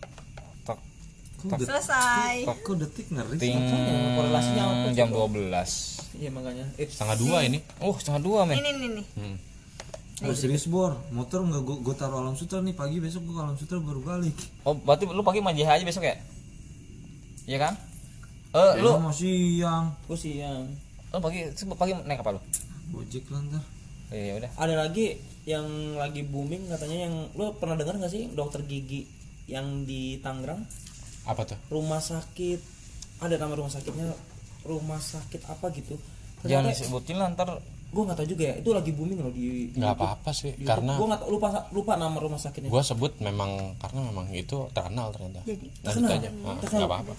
[1.44, 2.48] selesai.
[2.48, 3.36] Kok detik ngeri.
[3.36, 6.64] Ting Makanya, korelasinya apa jam 12 iya makanya.
[6.80, 7.58] Eh, setengah dua ini.
[7.80, 8.56] Oh setengah dua men.
[8.56, 9.36] Ini nih nih Hmm.
[10.24, 10.96] Oh, serius bor?
[11.12, 12.72] Motor nggak gue gue taruh alam sutra nih.
[12.72, 14.32] Pagi besok gue alam sutra baru balik.
[14.64, 16.16] Oh berarti lu pagi majah aja besok ya?
[17.44, 17.74] Iya kan?
[18.56, 19.92] Eh lu lu mau siang.
[20.08, 20.72] Gue siang.
[21.12, 22.40] Lu pagi pagi naik apa lu?
[22.86, 23.62] gojek lah ntar.
[24.14, 24.50] Iya udah.
[24.56, 25.66] Ada lagi yang
[26.00, 29.06] lagi booming katanya yang lo pernah dengar gak sih dokter gigi
[29.46, 30.64] yang di Tangerang
[31.26, 31.58] apa tuh?
[31.68, 32.60] Rumah sakit.
[33.20, 34.14] Ada nama rumah sakitnya.
[34.62, 35.98] Rumah sakit apa gitu.
[36.46, 37.58] Jangan disebutin lah ntar.
[37.86, 38.54] Gue nggak tahu juga ya.
[38.58, 42.36] Itu lagi booming loh di nggak apa-apa sih karena gue nggak lupa lupa nama rumah
[42.36, 42.66] sakitnya.
[42.66, 45.46] Gua sebut memang karena memang itu terkenal ternyata.
[45.46, 46.30] Jadi, aja.
[46.44, 47.12] Ah, nggak apa-apa.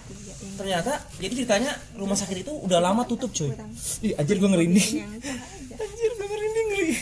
[0.60, 3.48] Ternyata jadi ceritanya rumah sakit itu udah lama tutup cuy.
[4.04, 4.92] Ih anjir gue ngerinding.
[5.72, 6.92] Anjir gue ngerinding ngeri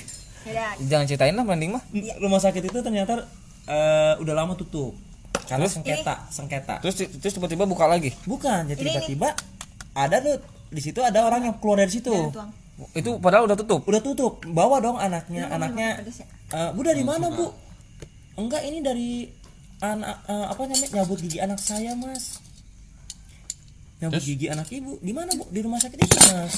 [0.47, 0.69] ya.
[0.87, 1.83] Jangan ceritain lah mending mah.
[2.23, 3.27] Rumah sakit itu ternyata
[3.67, 4.95] eh, udah lama tutup
[5.47, 6.75] karena sengketa sengketa.
[6.83, 8.13] Terus terus tiba-tiba buka lagi?
[8.27, 9.33] Bukan jadi tiba-tiba
[9.97, 10.37] ada tuh
[10.69, 12.13] di situ ada orang yang keluar dari situ.
[12.13, 12.51] Tuang.
[12.93, 13.81] Itu padahal udah tutup?
[13.89, 14.45] Udah tutup.
[14.45, 15.49] Bawa dong anaknya.
[15.49, 16.27] Anaknya pedes ya?
[16.53, 17.49] eh, bu dari mana bu?
[18.37, 19.11] enggak ini dari
[19.81, 22.45] anak eh, apa namanya nyabut gigi anak saya mas.
[24.05, 25.01] Nyabut gigi anak ibu.
[25.01, 25.49] Di mana bu?
[25.49, 26.53] Di rumah sakit itu mas.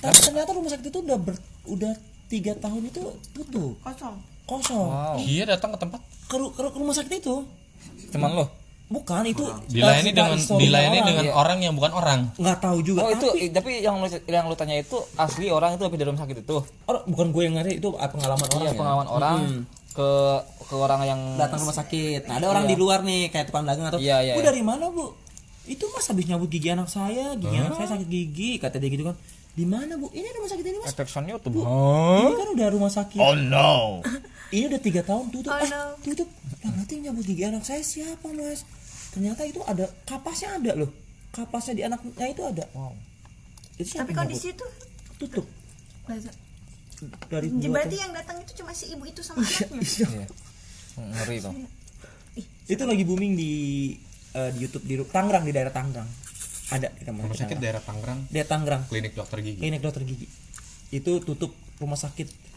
[0.00, 1.36] Tapi ternyata rumah sakit itu udah ber,
[1.68, 1.92] udah
[2.32, 3.04] tiga tahun itu
[3.36, 3.76] tutup.
[3.84, 4.16] Kosong.
[4.48, 4.88] Kosong.
[4.88, 5.16] Wow.
[5.20, 6.00] Iya datang ke tempat.
[6.26, 7.44] Ke, ke, ke rumah sakit itu
[8.12, 8.46] Cuman lo
[8.86, 9.40] bukan itu
[9.72, 11.08] dilayani eh, dengan historinya dilayani orang.
[11.08, 12.20] dengan orang yang bukan orang.
[12.36, 15.74] Nggak tahu juga Oh itu tapi tapi yang lu yang lu tanya itu asli orang
[15.74, 16.56] itu dari rumah sakit itu?
[16.84, 18.76] Orang- bukan gue yang ngeri itu ah, pengalaman orang Iya ya.
[18.76, 19.38] pengalaman orang
[19.92, 20.08] ke
[20.62, 22.20] ke orang yang datang ke rumah sakit.
[22.24, 24.46] Nah, ada orang di luar nih kayak tukang dagang atau Iya, iya, bu iya.
[24.46, 25.12] dari mana bu?
[25.62, 29.08] Itu mas habis nyabut gigi anak saya gigi anak saya sakit gigi kata dia gitu
[29.08, 29.16] kan.
[29.52, 30.12] Di mana bu?
[30.12, 30.92] Ini rumah sakit ini mas.
[30.92, 31.60] Efek sound YouTube.
[31.60, 33.16] ini kan udah rumah sakit.
[33.16, 34.00] Oh no
[34.52, 35.48] ini udah tiga tahun tutup.
[35.48, 35.82] Oh, ah no.
[36.04, 36.28] tutup.
[36.60, 38.68] Nah berarti yang nyabut gigi anak saya siapa mas?
[39.16, 40.92] Ternyata itu ada kapasnya ada loh.
[41.32, 42.64] Kapasnya di anaknya itu ada.
[42.76, 42.92] Wow.
[43.80, 44.60] itu siapa tapi kondisi nyabut?
[44.60, 44.66] itu
[45.16, 45.46] tutup.
[47.32, 49.80] Dari berarti yang datang itu cuma si ibu itu sama anaknya?
[49.80, 50.24] Iya.
[51.00, 51.52] Ngeri tuh.
[52.68, 53.52] itu lagi booming di
[54.36, 56.08] eh, di YouTube di Tangerang di daerah Tangerang.
[56.72, 58.28] Ada di rumah rumah sakit daerah Tangerang?
[58.28, 58.82] Daerah Tangerang.
[58.92, 59.60] Klinik dokter gigi.
[59.60, 60.28] Klinik dokter gigi.
[60.92, 62.51] Itu tutup rumah sakit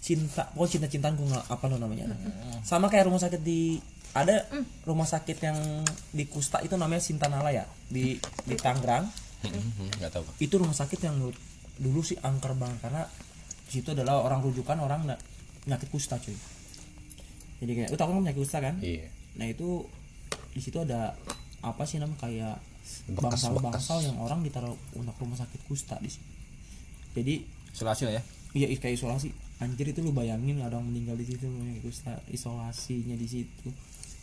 [0.00, 2.08] cinta oh cinta cintaan gue nggak apa lo namanya?
[2.64, 3.76] Sama kayak rumah sakit di
[4.10, 4.42] ada
[4.88, 5.58] rumah sakit yang
[6.10, 7.68] di Kusta itu namanya Sintanala ya?
[7.86, 9.06] Di di Tangerang.
[10.00, 10.24] Nggak tahu.
[10.40, 11.36] Itu rumah sakit yang menurut
[11.80, 13.02] dulu sih angker banget karena
[13.68, 15.06] di situ adalah orang rujukan orang
[15.64, 16.34] penyakit kusta cuy.
[17.60, 18.74] Jadi kayak lu tau kan penyakit kusta kan?
[18.80, 19.06] Iya.
[19.36, 19.84] Nah itu
[20.50, 21.14] di situ ada
[21.60, 22.56] apa sih namanya kayak
[23.14, 26.26] bangsal-bangsal yang orang ditaruh untuk rumah sakit kusta di situ.
[27.14, 27.34] Jadi
[27.70, 28.22] Isolasi lah ya.
[28.50, 31.44] iya kayak isolasi anjir itu lu bayangin ada orang meninggal di situ
[32.28, 33.68] isolasinya di situ.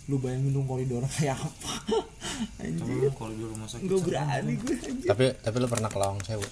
[0.07, 1.73] Lu bayangin dong koridor kayak apa.
[2.61, 3.11] Anjir.
[3.13, 5.07] Kalau di rumah sakit gue berani gue anjir.
[5.07, 6.45] Tapi tapi lu pernah ke Lawang Sewu?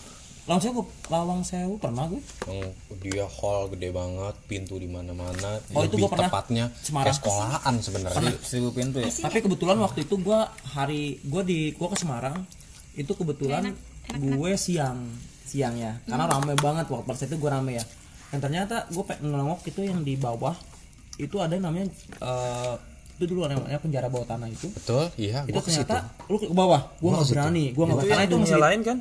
[0.45, 2.69] Lawang Sewu Lawang Sewu pernah gue yang
[3.01, 6.29] dia hall gede banget pintu di mana-mana Oh, itu lebih gua pernah.
[6.29, 7.05] tepatnya Semarang.
[7.09, 8.29] kayak sekolahan sebenarnya.
[8.45, 9.09] Seribu pintu ya.
[9.09, 12.45] tapi kebetulan waktu itu gua hari gua di gua ke Semarang.
[12.93, 13.73] Itu kebetulan
[14.13, 15.09] gue siang
[15.43, 15.97] siang ya.
[16.05, 17.85] Karena rame banget waktu pas itu gua rame ya
[18.35, 20.51] dan ternyata gue pengen ngelongok itu yang di bawah
[21.15, 21.87] itu ada yang namanya
[22.19, 22.75] eh,
[23.15, 24.67] itu dulu namanya penjara bawah tanah itu.
[24.75, 25.87] Betul iya itu gua ke situ.
[25.87, 28.97] ternyata lu ke bawah gua nggak berani gua nggak itu karena itu masih lain kan?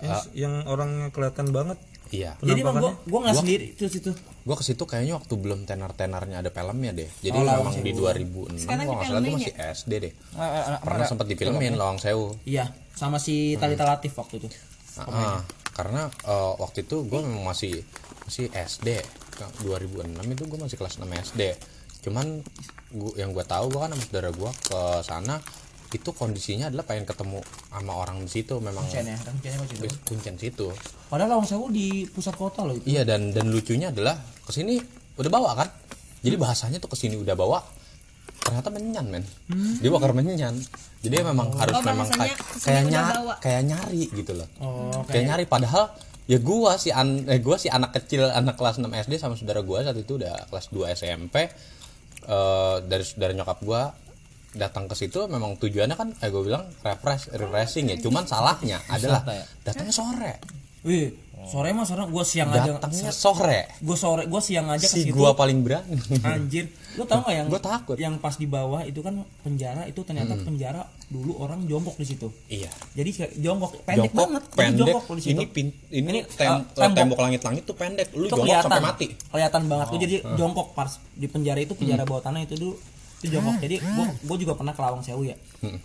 [0.00, 1.78] Yang, yang orangnya kelihatan banget.
[2.08, 2.40] Iya.
[2.40, 4.10] Jadi bang gua gua nggak sendiri itu situ.
[4.48, 7.10] Gua ke situ kayaknya waktu belum tenar-tenarnya ada filmnya deh.
[7.20, 10.12] Jadi Oh, memang di 2006 Sekarang kalau nggak salah difilmin masih SD deh.
[10.32, 12.40] Ah, ah, ah, pernah sempat difilmin Lawang Sewu.
[12.48, 14.48] Iya sama si Talita Latif waktu itu.
[14.96, 15.44] Ah,
[15.74, 17.82] karena eh, waktu itu gue memang masih
[18.26, 18.88] masih SD
[19.30, 21.42] Ke 2006 itu gue masih kelas 6 SD
[22.00, 22.40] cuman
[22.96, 25.36] gua, yang gue tahu gue kan sama saudara gue ke sana
[25.90, 30.34] itu kondisinya adalah pengen ketemu sama orang di situ memang Kuncen ya kan di kuncen
[30.38, 30.70] situ.
[31.10, 32.86] Padahal Lawang Sewu di pusat kota loh itu.
[32.86, 34.14] Iya dan dan lucunya adalah
[34.46, 34.78] ke sini
[35.18, 35.68] udah bawa kan?
[36.22, 37.58] Jadi bahasanya tuh ke sini udah bawa
[38.50, 39.24] ternyata menyan men.
[39.78, 40.58] Dia bakar menyan.
[41.00, 44.48] Jadi memang harus Oh, memang kayak kayak nyari kayak nyari gitu loh.
[44.58, 45.94] Oh kayak nyari padahal
[46.26, 49.62] ya gua si an eh, gua si anak kecil anak kelas 6 SD sama saudara
[49.62, 51.36] gua saat itu udah kelas 2 SMP
[52.20, 53.94] eh dari saudara nyokap gua
[54.50, 57.96] datang ke situ memang tujuannya kan eh gue bilang refresh refreshing ya.
[58.02, 59.46] Cuman salahnya adalah ya?
[59.62, 60.42] datangnya sore.
[60.82, 61.14] Wih,
[61.46, 62.10] sore mah sore.
[62.10, 62.74] Gua siang aja.
[62.82, 63.70] datangnya sore.
[63.78, 65.14] Gue sore, gue siang aja ke si situ.
[65.14, 65.94] gua paling berani.
[66.26, 67.96] Anjir, lu tau gak yang Gua takut.
[67.96, 70.42] yang pas di bawah itu kan penjara itu ternyata Hmm.
[70.44, 72.26] penjara dulu orang jongkok di situ.
[72.46, 75.32] iya Jadi jongkok pendek jongkok banget, pendek jongkok di situ.
[75.32, 76.96] ini pin, ini, Ini, tem- uh, tembok.
[76.96, 80.16] tembok langit-langit tuh pendek lu itu jongkok kelihatan, sampai mati Oh, kelihatan banget tuh jadi
[80.34, 82.10] jongkok pas di penjara itu penjara Hmm.
[82.10, 82.74] bawah tanah itu dulu
[83.18, 83.54] itu jongkok.
[83.60, 85.36] Jadi gua gua juga pernah ke Lawang Sewu ya.
[85.60, 85.78] Hmm.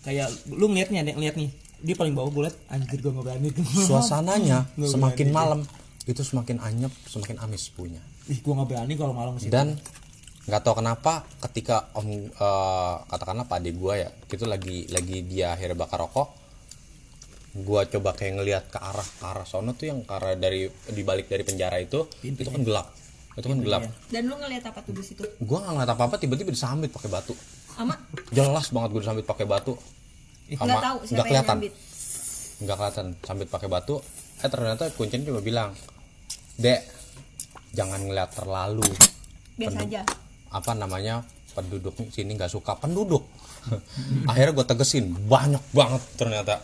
[0.00, 1.50] Kayak lu ngeliatnya, ngeliat nih,
[1.80, 3.48] dia paling bawah gue liat anjir gue gak berani
[3.88, 5.34] suasananya Nggak semakin berani.
[5.36, 5.60] malam
[6.04, 9.50] itu semakin anyep semakin amis punya Ih, gue gak berani kalau malam situ.
[9.50, 9.78] dan
[10.42, 15.54] nggak tahu kenapa ketika om eh, katakanlah pak adik gua ya itu lagi lagi dia
[15.54, 16.34] akhirnya bakar rokok
[17.62, 21.02] gua coba kayak ngelihat ke arah ke arah sono tuh yang ke arah dari di
[21.06, 22.88] balik dari penjara itu itu kan gelap.
[23.32, 23.86] Itu kan gelap.
[24.08, 25.22] Dan lu ngeliat apa tuh di situ?
[25.44, 27.36] Gua nggak ngeliat apa apa tiba-tiba disambit pakai batu.
[27.76, 27.94] Ama?
[28.32, 29.76] Jelas banget gua disambit pakai batu.
[30.48, 31.56] Nggak tahu nggak siapa kelihatan.
[32.62, 34.00] nggak kelihatan sambit pakai batu.
[34.42, 35.70] Eh ternyata kuncinya cuma bilang
[36.56, 36.82] dek
[37.76, 38.88] jangan ngeliat terlalu.
[39.60, 40.02] Biasa aja
[40.52, 41.24] apa namanya
[41.56, 43.24] penduduk sini nggak suka penduduk.
[44.30, 46.54] Akhirnya gue tegesin banyak banget ternyata.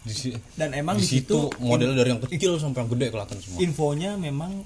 [0.00, 3.60] Di, Dan emang di situ modelnya dari yang kecil sampai yang gede kelihatan semua.
[3.60, 4.64] infonya memang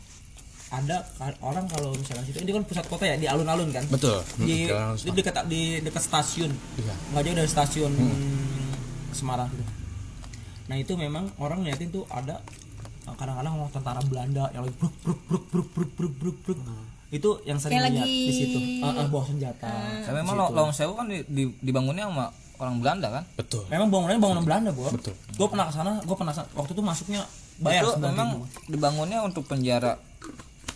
[0.70, 1.02] ada
[1.42, 3.82] orang kalau misalkan situ ini kan pusat kota ya di alun-alun kan?
[3.90, 4.22] Betul.
[4.38, 4.70] Di,
[5.02, 6.50] di dekat di dekat stasiun.
[6.78, 6.94] Iya.
[7.14, 7.92] nggak jauh dari stasiun
[9.14, 9.64] Semarang gitu
[10.64, 12.40] nah itu memang orang ngeliatin tuh ada
[13.04, 16.36] kadang-kadang ngomong tentara Belanda yang lagi bruk bruk bruk bruk bruk bruk bruk.
[16.40, 16.58] Bruk
[17.14, 19.70] itu yang sering Kayak lihat lagi- di situ uh, uh, bawa senjata
[20.02, 23.24] Tapi memang Lo- Lawang Sewu kan di, di- dibangunnya sama orang Belanda kan?
[23.34, 25.14] betul memang bangunannya bangunan Belanda gua Betul.
[25.34, 27.20] gua pernah ke sana gua pernah waktu itu masuknya
[27.56, 28.46] bayar itu memang ribu.
[28.66, 29.94] dibangunnya untuk penjara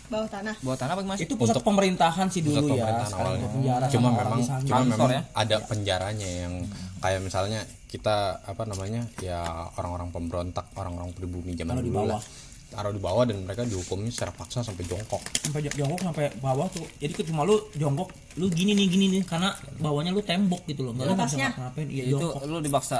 [0.09, 1.19] bawah tanah bawah tanah apa mas?
[1.21, 5.09] itu pusat pemerintahan sih pusat dulu ya pemerintahan sekarang awalnya penjara cuma memang cuma memang
[5.11, 5.21] ya?
[5.33, 6.53] ada penjaranya yang
[6.97, 9.39] kayak misalnya kita apa namanya ya
[9.75, 12.21] orang-orang pemberontak orang-orang pribumi zaman dulu lah.
[12.69, 15.21] Taruh di bawah dan mereka dihukumnya secara paksa sampai jongkok.
[15.41, 16.85] Sampai jongkok sampai bawah tuh.
[17.01, 19.51] Jadi cuma lu jongkok lu gini nih gini nih karena
[19.81, 20.93] bawahnya lu tembok gitu loh.
[20.93, 22.41] Nggak lu nggak bisa ngapain iya itu jongkok.
[22.45, 22.99] lu dipaksa.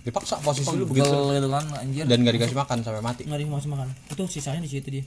[0.00, 1.12] Dipaksa posisi lu begitu.
[1.12, 2.04] gitu kan anjir.
[2.08, 3.22] Dan gak dikasih makan sampai mati.
[3.28, 3.88] Nggak dikasih makan.
[4.08, 5.04] Itu sisanya di situ dia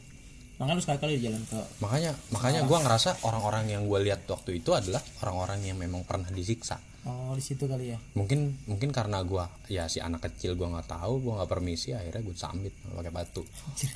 [0.61, 4.71] makanya lu sekali-kali jalan ke makanya makanya gua ngerasa orang-orang yang gua lihat waktu itu
[4.71, 6.77] adalah orang-orang yang memang pernah disiksa.
[7.03, 7.99] Oh di situ kali ya?
[8.15, 12.21] Mungkin mungkin karena gua ya si anak kecil gua nggak tahu gua nggak permisi akhirnya
[12.21, 13.43] gue sambit pakai batu.
[13.43, 13.91] Anjir.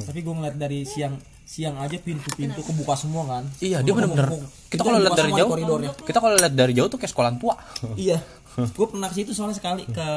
[0.00, 3.44] tapi gue ngeliat dari siang siang aja pintu-pintu kebuka semua kan?
[3.60, 4.32] Iya dia benar-benar
[4.72, 5.50] kita kalau lihat dari jauh
[6.00, 7.54] kita kalau lihat dari jauh tuh kayak sekolahan tua.
[7.98, 8.18] Iya.
[8.52, 10.08] Gue pernah ke situ soalnya sekali ke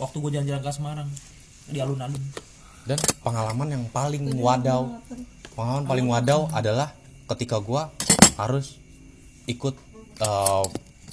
[0.00, 1.08] waktu gue jalan-jalan ke Semarang
[1.68, 2.22] di alun-alun.
[2.82, 4.90] Dan pengalaman yang paling wadaw
[5.54, 6.92] pengalaman paling wadaw adalah
[7.36, 7.92] ketika gua
[8.36, 8.80] harus
[9.46, 9.74] ikut
[10.20, 10.64] eh,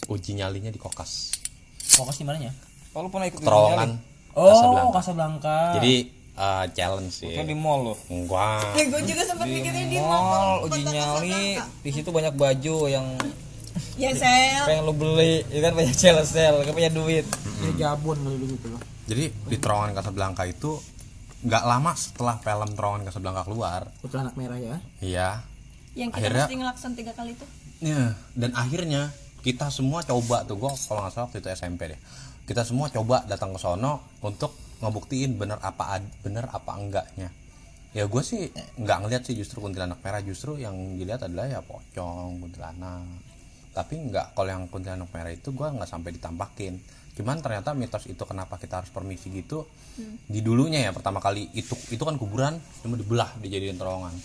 [0.10, 1.36] uji nyalinya di kokas.
[2.00, 2.54] Fokus di mananya?
[2.96, 3.90] Oh lu pernah ikut terowongan
[4.40, 5.76] oh Casablanca.
[5.80, 7.36] Jadi eh, challenge sih.
[7.36, 8.76] Kan di mall lo enggak.
[8.80, 11.60] Ya gue juga sempat mikirin di mall mall uji nyali.
[11.84, 13.06] Di situ banyak baju yang
[14.02, 14.64] ya sel.
[14.66, 15.44] pengen lu beli.
[15.52, 16.64] Ya kan banyak sel sel.
[16.64, 17.28] Kan punya duit.
[17.60, 18.68] Ya jabon gitu.
[18.72, 20.78] Loh jadi di terowongan Casablanca itu
[21.40, 25.30] nggak lama setelah film terowongan Casablanca keluar Putra anak merah ya iya
[25.96, 27.46] yang kita Akhirnya- mesti ngelakson tiga kali itu
[27.80, 29.08] Ya, dan akhirnya
[29.40, 32.00] kita semua coba tuh gua kalau nggak salah waktu itu SMP deh.
[32.44, 34.52] Kita semua coba datang ke sono untuk
[34.84, 37.32] ngebuktiin bener apa ad- bener apa enggaknya.
[37.96, 42.44] Ya gue sih nggak ngeliat sih justru kuntilanak merah justru yang dilihat adalah ya pocong
[42.44, 43.08] kuntilanak.
[43.72, 46.76] Tapi nggak kalau yang kuntilanak merah itu gua nggak sampai ditampakin.
[47.20, 49.68] Cuman ternyata mitos itu kenapa kita harus permisi gitu
[50.32, 54.16] di dulunya ya pertama kali itu itu kan kuburan cuma dibelah dijadiin terowongan.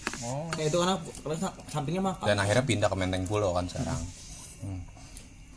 [0.55, 3.99] Ya itu karena karena sampingnya makam dan akhirnya pindah ke Menteng Pulau kan sekarang.
[4.63, 4.81] Hmm.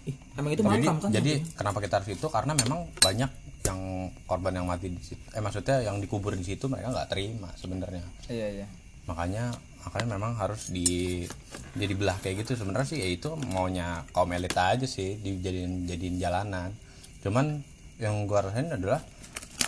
[0.10, 1.10] Ih, emang itu jadi, makam kan?
[1.14, 2.26] jadi kenapa kita harus itu?
[2.26, 3.30] Karena memang banyak
[3.70, 3.80] yang
[4.26, 8.02] korban yang mati di situ eh maksudnya yang dikubur di situ mereka nggak terima sebenarnya.
[8.34, 8.68] Iya iya.
[9.06, 9.54] Makanya
[9.86, 11.22] makanya memang harus di
[11.78, 12.66] jadi belah kayak gitu.
[12.66, 16.74] Sebenarnya sih ya itu maunya kaum elit aja sih dijadiin jadiin jalanan
[17.22, 17.62] cuman
[17.98, 19.02] yang gua rasain adalah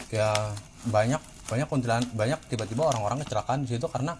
[0.09, 0.53] ya
[0.85, 4.13] banyak banyak kuntilan banyak tiba-tiba orang-orang kecelakaan di situ karena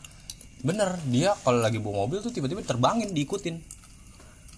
[0.59, 3.55] bener dia kalau lagi bawa mobil tuh tiba-tiba terbangin diikutin.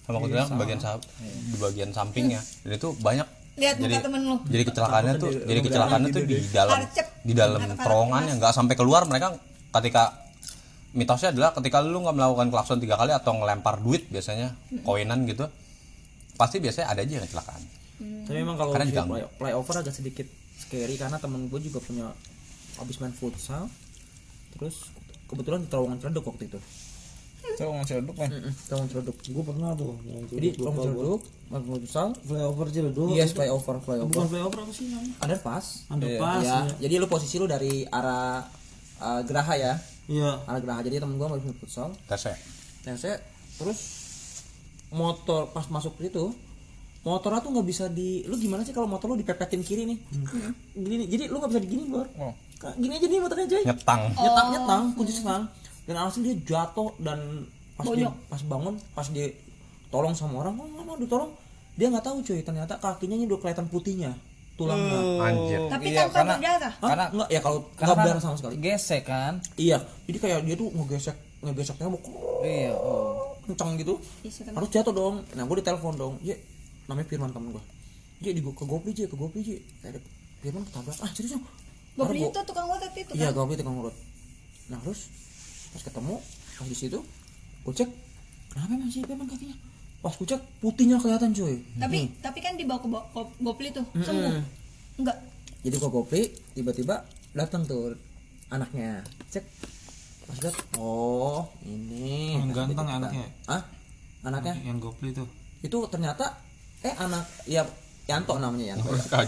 [0.02, 2.40] Sama kuntilanak di bagian sa- di bagian sampingnya.
[2.64, 4.36] Dan itu banyak lihat muka jadi temen lu.
[4.48, 6.78] jadi kecelakaannya tuh jadi kecelakaannya tuh di dalam
[7.22, 9.04] di dalam terowongan yang nggak sampai keluar.
[9.04, 9.28] Mereka
[9.72, 10.02] ketika
[10.92, 14.52] mitosnya adalah ketika lu nggak melakukan klakson tiga kali atau ngelempar duit biasanya
[14.82, 15.48] koinan gitu
[16.34, 17.62] pasti biasanya ada aja yang kecelakaan
[18.26, 20.26] tapi memang kalau play, playover agak sedikit
[20.58, 22.12] scary karena temen gue juga punya
[22.78, 23.68] habis main futsal
[24.56, 24.92] terus
[25.28, 26.60] kebetulan di terowongan Ciledug waktu itu.
[27.58, 28.30] Terowongan Ciledug men.
[28.68, 29.16] Terowongan Ciledug.
[29.18, 29.96] Gue pernah tuh
[30.30, 32.08] jadi terowongan Ciledug Margonda futsal.
[32.22, 33.08] Flyover Ciledug.
[33.16, 34.12] Yes flyover flyover.
[34.12, 35.14] Bukan flyover apa sih namanya?
[35.24, 35.66] Underpass.
[35.88, 38.44] Underpass ya jadi lu posisi lu dari arah
[39.00, 39.72] uh, Geraha ya?
[40.06, 40.44] Iya.
[40.44, 40.80] Arah Geraha.
[40.84, 41.96] Jadi temen gua main futsal.
[42.06, 42.36] Tes ya
[42.82, 43.22] dan saya
[43.56, 43.80] terus
[44.90, 46.34] motor pas masuk itu
[47.02, 49.98] motornya tuh nggak bisa di lu gimana sih kalau motor lu dipepetin kiri nih?
[50.72, 52.06] Gini nih jadi lu nggak bisa digini bor.
[52.16, 52.30] Oh.
[52.56, 53.62] Kayak gini aja nih motornya coy.
[53.64, 54.00] Nyetang.
[54.12, 55.42] Nyetang nyetang kunci setang
[55.82, 57.18] dan alhasil dia jatuh dan
[57.74, 59.34] pas dia pas bangun pas dia
[59.88, 61.34] tolong sama orang oh mama ditolong
[61.74, 64.12] dia nggak tahu cuy ternyata kakinya ini udah kelihatan putihnya
[64.54, 65.00] tulangnya.
[65.18, 65.60] Anjir.
[65.66, 66.72] Tapi Iya, tanpa karena- berdarah.
[66.78, 68.54] Karena- nggak ya kalau Karena nggak berdarah sama sekali.
[68.56, 69.34] Gesek kan?
[69.56, 71.98] iya jadi kayak dia tuh ngegesek ngegeseknya mau
[72.44, 73.34] Iya, oh.
[73.42, 73.98] kencang gitu.
[74.24, 74.54] Serem.
[74.54, 75.14] harus jatuh dong.
[75.32, 76.14] Nah gue ditelepon dong.
[76.22, 76.36] Je
[76.84, 77.64] namanya Firman temen gue
[78.20, 79.98] je di ke Gopri je ke Gopri je kayak
[80.38, 80.98] Firman ketabrak.
[80.98, 81.44] Ah serius dong
[81.92, 83.36] Gue gua- itu tukang urut itu iya kan.
[83.38, 83.94] Gopri tukang urut.
[84.66, 85.10] Nah terus
[85.70, 86.16] pas ketemu
[86.52, 86.98] pas di situ
[87.62, 87.90] gue cek
[88.48, 89.56] kenapa emang sih Firman kakinya?
[89.98, 91.62] Pas gue cek putihnya kelihatan cuy.
[91.76, 93.86] Tapi tapi kan dibawa ke Bo- Go- Gopli tuh.
[93.92, 94.34] Sembuh.
[94.94, 95.16] Enggak.
[95.60, 96.22] jadi gue Gopri
[96.52, 97.02] tiba-tiba
[97.32, 97.94] datang tuh
[98.48, 99.02] anaknya.
[99.28, 99.44] Cek
[100.22, 102.34] pas lihat oh ini.
[102.36, 103.26] Yang ganteng anaknya?
[103.44, 103.62] Ah
[104.22, 104.54] anaknya?
[104.60, 105.26] Yang gopli tuh.
[105.60, 106.38] Itu ternyata
[106.82, 107.62] eh anak ya
[108.10, 108.90] Yanto namanya Yanto.
[108.90, 109.22] Ya.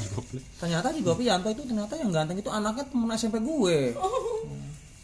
[0.58, 3.94] ternyata di Gopi Yanto itu ternyata yang ganteng itu anaknya temen SMP gue.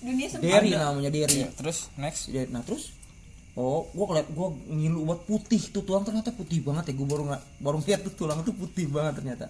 [0.03, 0.51] Dunia sempit.
[0.51, 1.47] Derry namanya Derry.
[1.47, 2.27] Iya, terus next.
[2.51, 2.91] Nah terus
[3.55, 7.23] oh gue ngeliat gue ngilu buat putih tuh tulang ternyata putih banget ya gue baru
[7.31, 9.47] nggak baru lihat tuh tulang itu putih banget ternyata.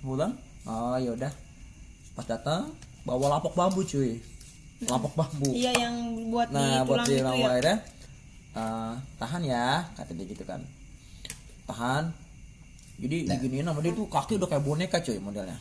[0.00, 0.32] Pulang
[0.64, 1.32] oh yaudah
[2.16, 2.72] pas datang
[3.04, 4.16] bawa lapok bambu cuy.
[4.88, 5.52] Lapok bambu.
[5.52, 5.94] Iya yang
[6.32, 7.48] buat nah di buat tulang di itu ya.
[7.52, 7.76] akhirnya
[8.56, 10.64] eh, tahan ya kata dia gitu kan
[11.66, 12.04] tahan.
[12.96, 13.92] Jadi diginiin sama dia.
[13.92, 15.58] Tuh kaki udah kayak boneka cuy modelnya.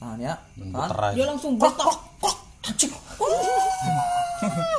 [0.00, 0.34] Tahan ya.
[0.58, 1.12] Tahan.
[1.14, 2.92] Dia langsung krok krok anjing.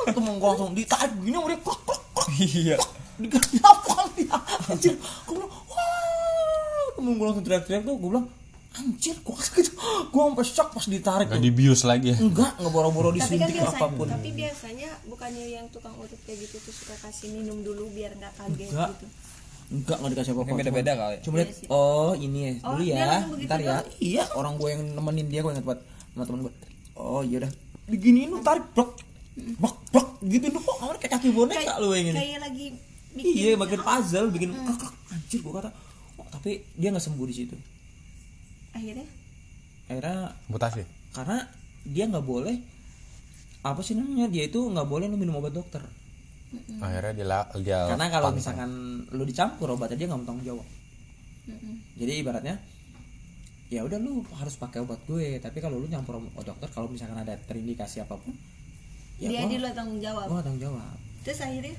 [0.06, 1.58] Temen gua langsung ditarik gini sama dia.
[1.62, 2.76] Krok krok krok Iya.
[3.16, 4.36] diganti apa dia
[4.68, 4.92] anjir
[5.24, 7.24] gua bilang wah.
[7.24, 7.96] Langsung teriak-teriak tuh.
[7.96, 8.26] Gua bilang
[8.76, 9.72] anjir gua gitu
[10.12, 12.16] gua sampai shock pas ditarik gak dibius lagi ya?
[12.20, 14.04] Enggak nggak boro-boro kan disuntik biasanya, apa pun.
[14.04, 18.36] tapi biasanya bukannya yang tukang urut kayak gitu tuh suka kasih minum dulu biar nggak
[18.36, 18.90] kaget Enggak.
[19.00, 19.06] gitu.
[19.66, 20.54] Enggak nggak dikasih apa-apa.
[20.58, 21.16] Beda-beda kali.
[21.26, 23.06] cuma lihat oh ini ya Oh, dulu ya
[23.46, 23.76] ntar ya.
[23.98, 25.80] iya orang gue yang nemenin dia gue ingat banget
[26.14, 26.52] sama temen gue
[26.94, 27.52] oh iya dah.
[27.86, 28.98] Diginiin lu tarik blok.
[29.60, 32.16] Blok blok gitu lu kok kayak kaki boneka lu yang ini?
[32.16, 32.66] Kayak lagi
[33.16, 34.92] bikin iya bagian puzzle bikin krek.
[35.08, 35.70] anjir gue kata
[36.20, 37.56] oh, tapi dia nggak sembuh di situ.
[38.76, 39.08] Akhirnya?
[39.88, 40.84] Akhirnya mutasi?
[41.16, 41.48] karena
[41.88, 42.56] dia nggak boleh
[43.64, 45.80] apa sih namanya dia itu nggak boleh lu minum obat dokter
[46.80, 47.26] akhirnya dia
[47.62, 48.38] dia karena kalau pantang.
[48.38, 48.70] misalkan
[49.14, 50.66] lu dicampur obatnya dia nggak mau tanggung jawab.
[51.96, 52.54] Jadi ibaratnya
[53.66, 55.38] ya udah lu harus pakai obat gue.
[55.42, 58.34] Tapi kalau lu nyampur obat dokter kalau misalkan ada terindikasi apa pun
[59.16, 60.26] ya dia gua, di luar tanggung jawab.
[60.28, 60.96] gua nggak tanggung jawab.
[61.24, 61.76] Terus akhirnya?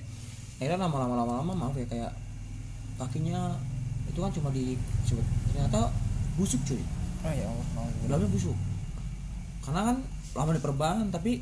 [0.57, 2.11] Akhirnya lama-lama lama-lama maaf ya kayak
[2.97, 3.53] kakinya
[4.09, 4.73] itu kan cuma di
[5.53, 5.91] ternyata
[6.39, 6.81] busuk cuy.
[7.25, 7.65] Oh ya Allah.
[8.07, 8.57] dalamnya busuk.
[9.61, 9.97] Karena kan
[10.37, 11.41] lama diperban tapi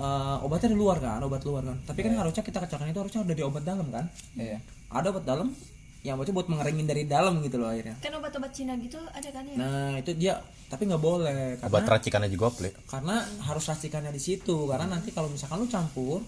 [0.00, 1.76] eh, obatnya di luar kan obat luar kan.
[1.84, 4.08] Tapi kan harusnya kita kecelakaan itu harusnya udah di obat dalam kan.
[4.34, 4.58] Iya.
[4.90, 5.54] ada obat dalam
[6.00, 8.00] yang maksudnya buat mengeringin dari dalam gitu loh akhirnya.
[8.00, 9.56] Kan obat-obat Cina gitu ada kan ya?
[9.60, 10.40] nah itu dia
[10.72, 14.56] tapi nggak boleh obat karena racikan aja goblok karena harus racikannya di situ.
[14.64, 16.24] Karena nanti kalau misalkan lu campur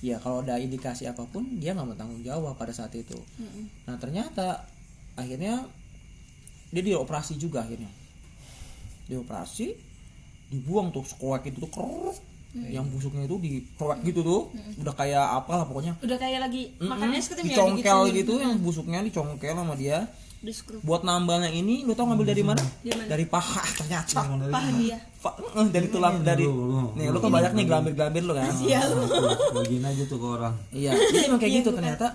[0.00, 3.16] ya kalau ada indikasi apa pun dia nggak mau tanggung jawab pada saat itu.
[3.84, 4.64] Nah ternyata
[5.20, 5.68] akhirnya
[6.72, 7.92] dia dioperasi juga akhirnya.
[9.04, 9.76] Dioperasi
[10.48, 11.72] dibuang tuh sekoek itu tuh
[12.54, 12.70] krrrr.
[12.70, 14.40] yang busuknya itu dikeroek gitu tuh.
[14.78, 15.98] Udah kayak apa lah pokoknya.
[15.98, 18.14] Udah kayak lagi makan es krim ya dicongkel digituin.
[18.22, 20.06] gitu yang busuknya dicongkel sama dia.
[20.44, 20.52] Di
[20.84, 22.60] buat nambalnya ini lu tau ngambil dari mana?
[22.60, 23.08] Dari mana?
[23.10, 24.20] dari paha ternyata.
[24.52, 24.96] Paha dia.
[25.24, 26.44] Pa- eh, dari tulang dari
[27.00, 28.52] nih lu kan banyak nih gelambir-gelambir lu kan?
[28.60, 28.80] Iya.
[29.56, 30.54] bagiin aja tuh ke orang.
[30.70, 32.06] Iya jadi emang kayak gitu ternyata.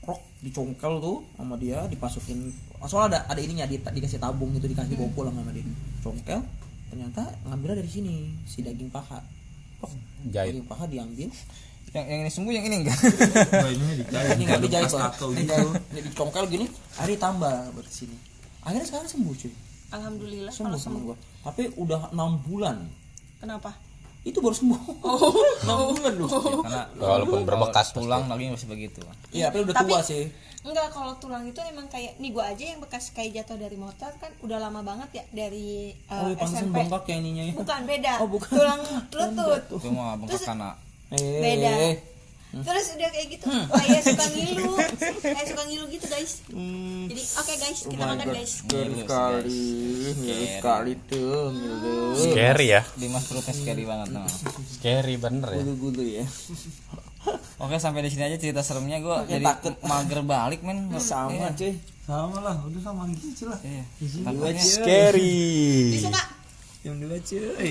[0.00, 2.54] Krok dicongkel tuh sama dia dipasukin.
[2.86, 5.64] Soalnya ada ada ininya di, dikasih tabung gitu dikasih bawa pulang sama dia.
[6.04, 6.40] Congkel
[6.90, 9.22] ternyata ngambilnya dari sini si daging paha
[10.30, 10.52] Jahit.
[10.52, 11.28] daging paha diambil.
[11.90, 12.98] Yang yang ini sembuh yang ini enggak.
[13.50, 15.26] bayinya dijahit ini nggak dijahit Ini gitu.
[15.34, 15.68] Dijahit.
[15.90, 18.14] jadi congkel gini hari tambah buat sini.
[18.62, 19.52] Akhirnya sekarang sembuh cuy.
[19.90, 21.02] Alhamdulillah sembuh kalau sama sembuh.
[21.10, 21.16] gua.
[21.50, 22.76] Tapi udah enam bulan.
[23.40, 23.70] Kenapa?
[24.20, 24.80] itu baru sembuh.
[25.64, 26.28] Enam bulan loh.
[26.60, 29.00] Karena Walaupun berbekas kalau tulang lagi masih begitu.
[29.32, 30.28] iya tapi udah Tapi- tua sih
[30.60, 34.12] Enggak, kalau tulang itu emang kayak nih gua aja yang bekas kayak jatuh dari motor
[34.20, 36.76] kan udah lama banget ya dari uh, oh iya, pantesan SMP.
[36.76, 38.12] bengkak ya ininya ya Bukan beda.
[38.20, 38.50] Oh, bukan.
[38.52, 38.82] Tulang
[39.16, 39.62] lutut.
[39.72, 40.70] Itu mah bengkak karena
[41.16, 41.72] eh Beda.
[42.50, 44.74] Terus udah kayak gitu, kayak suka ngilu,
[45.22, 46.32] kayak suka ngilu gitu guys.
[47.06, 48.52] Jadi oke guys, kita makan guys.
[48.66, 49.62] Ngilu sekali
[50.18, 54.26] ngilu sekali tuh ngilu scary ya Dimas perutnya scary banget nah.
[54.78, 56.26] scary bener ya bulu-bulu ya
[57.58, 58.98] Oke sampai di sini aja cerita seremnya.
[58.98, 59.76] Gue jadi takut.
[59.82, 60.88] mager balik men.
[60.98, 61.48] Sama Iya.
[61.52, 61.72] cuy.
[62.02, 63.60] Sama lah udah sama gitu lah.
[63.60, 63.84] Iya.
[64.26, 64.64] dua Takutnya.
[64.64, 65.94] scary.
[66.80, 67.70] Jam dua cuy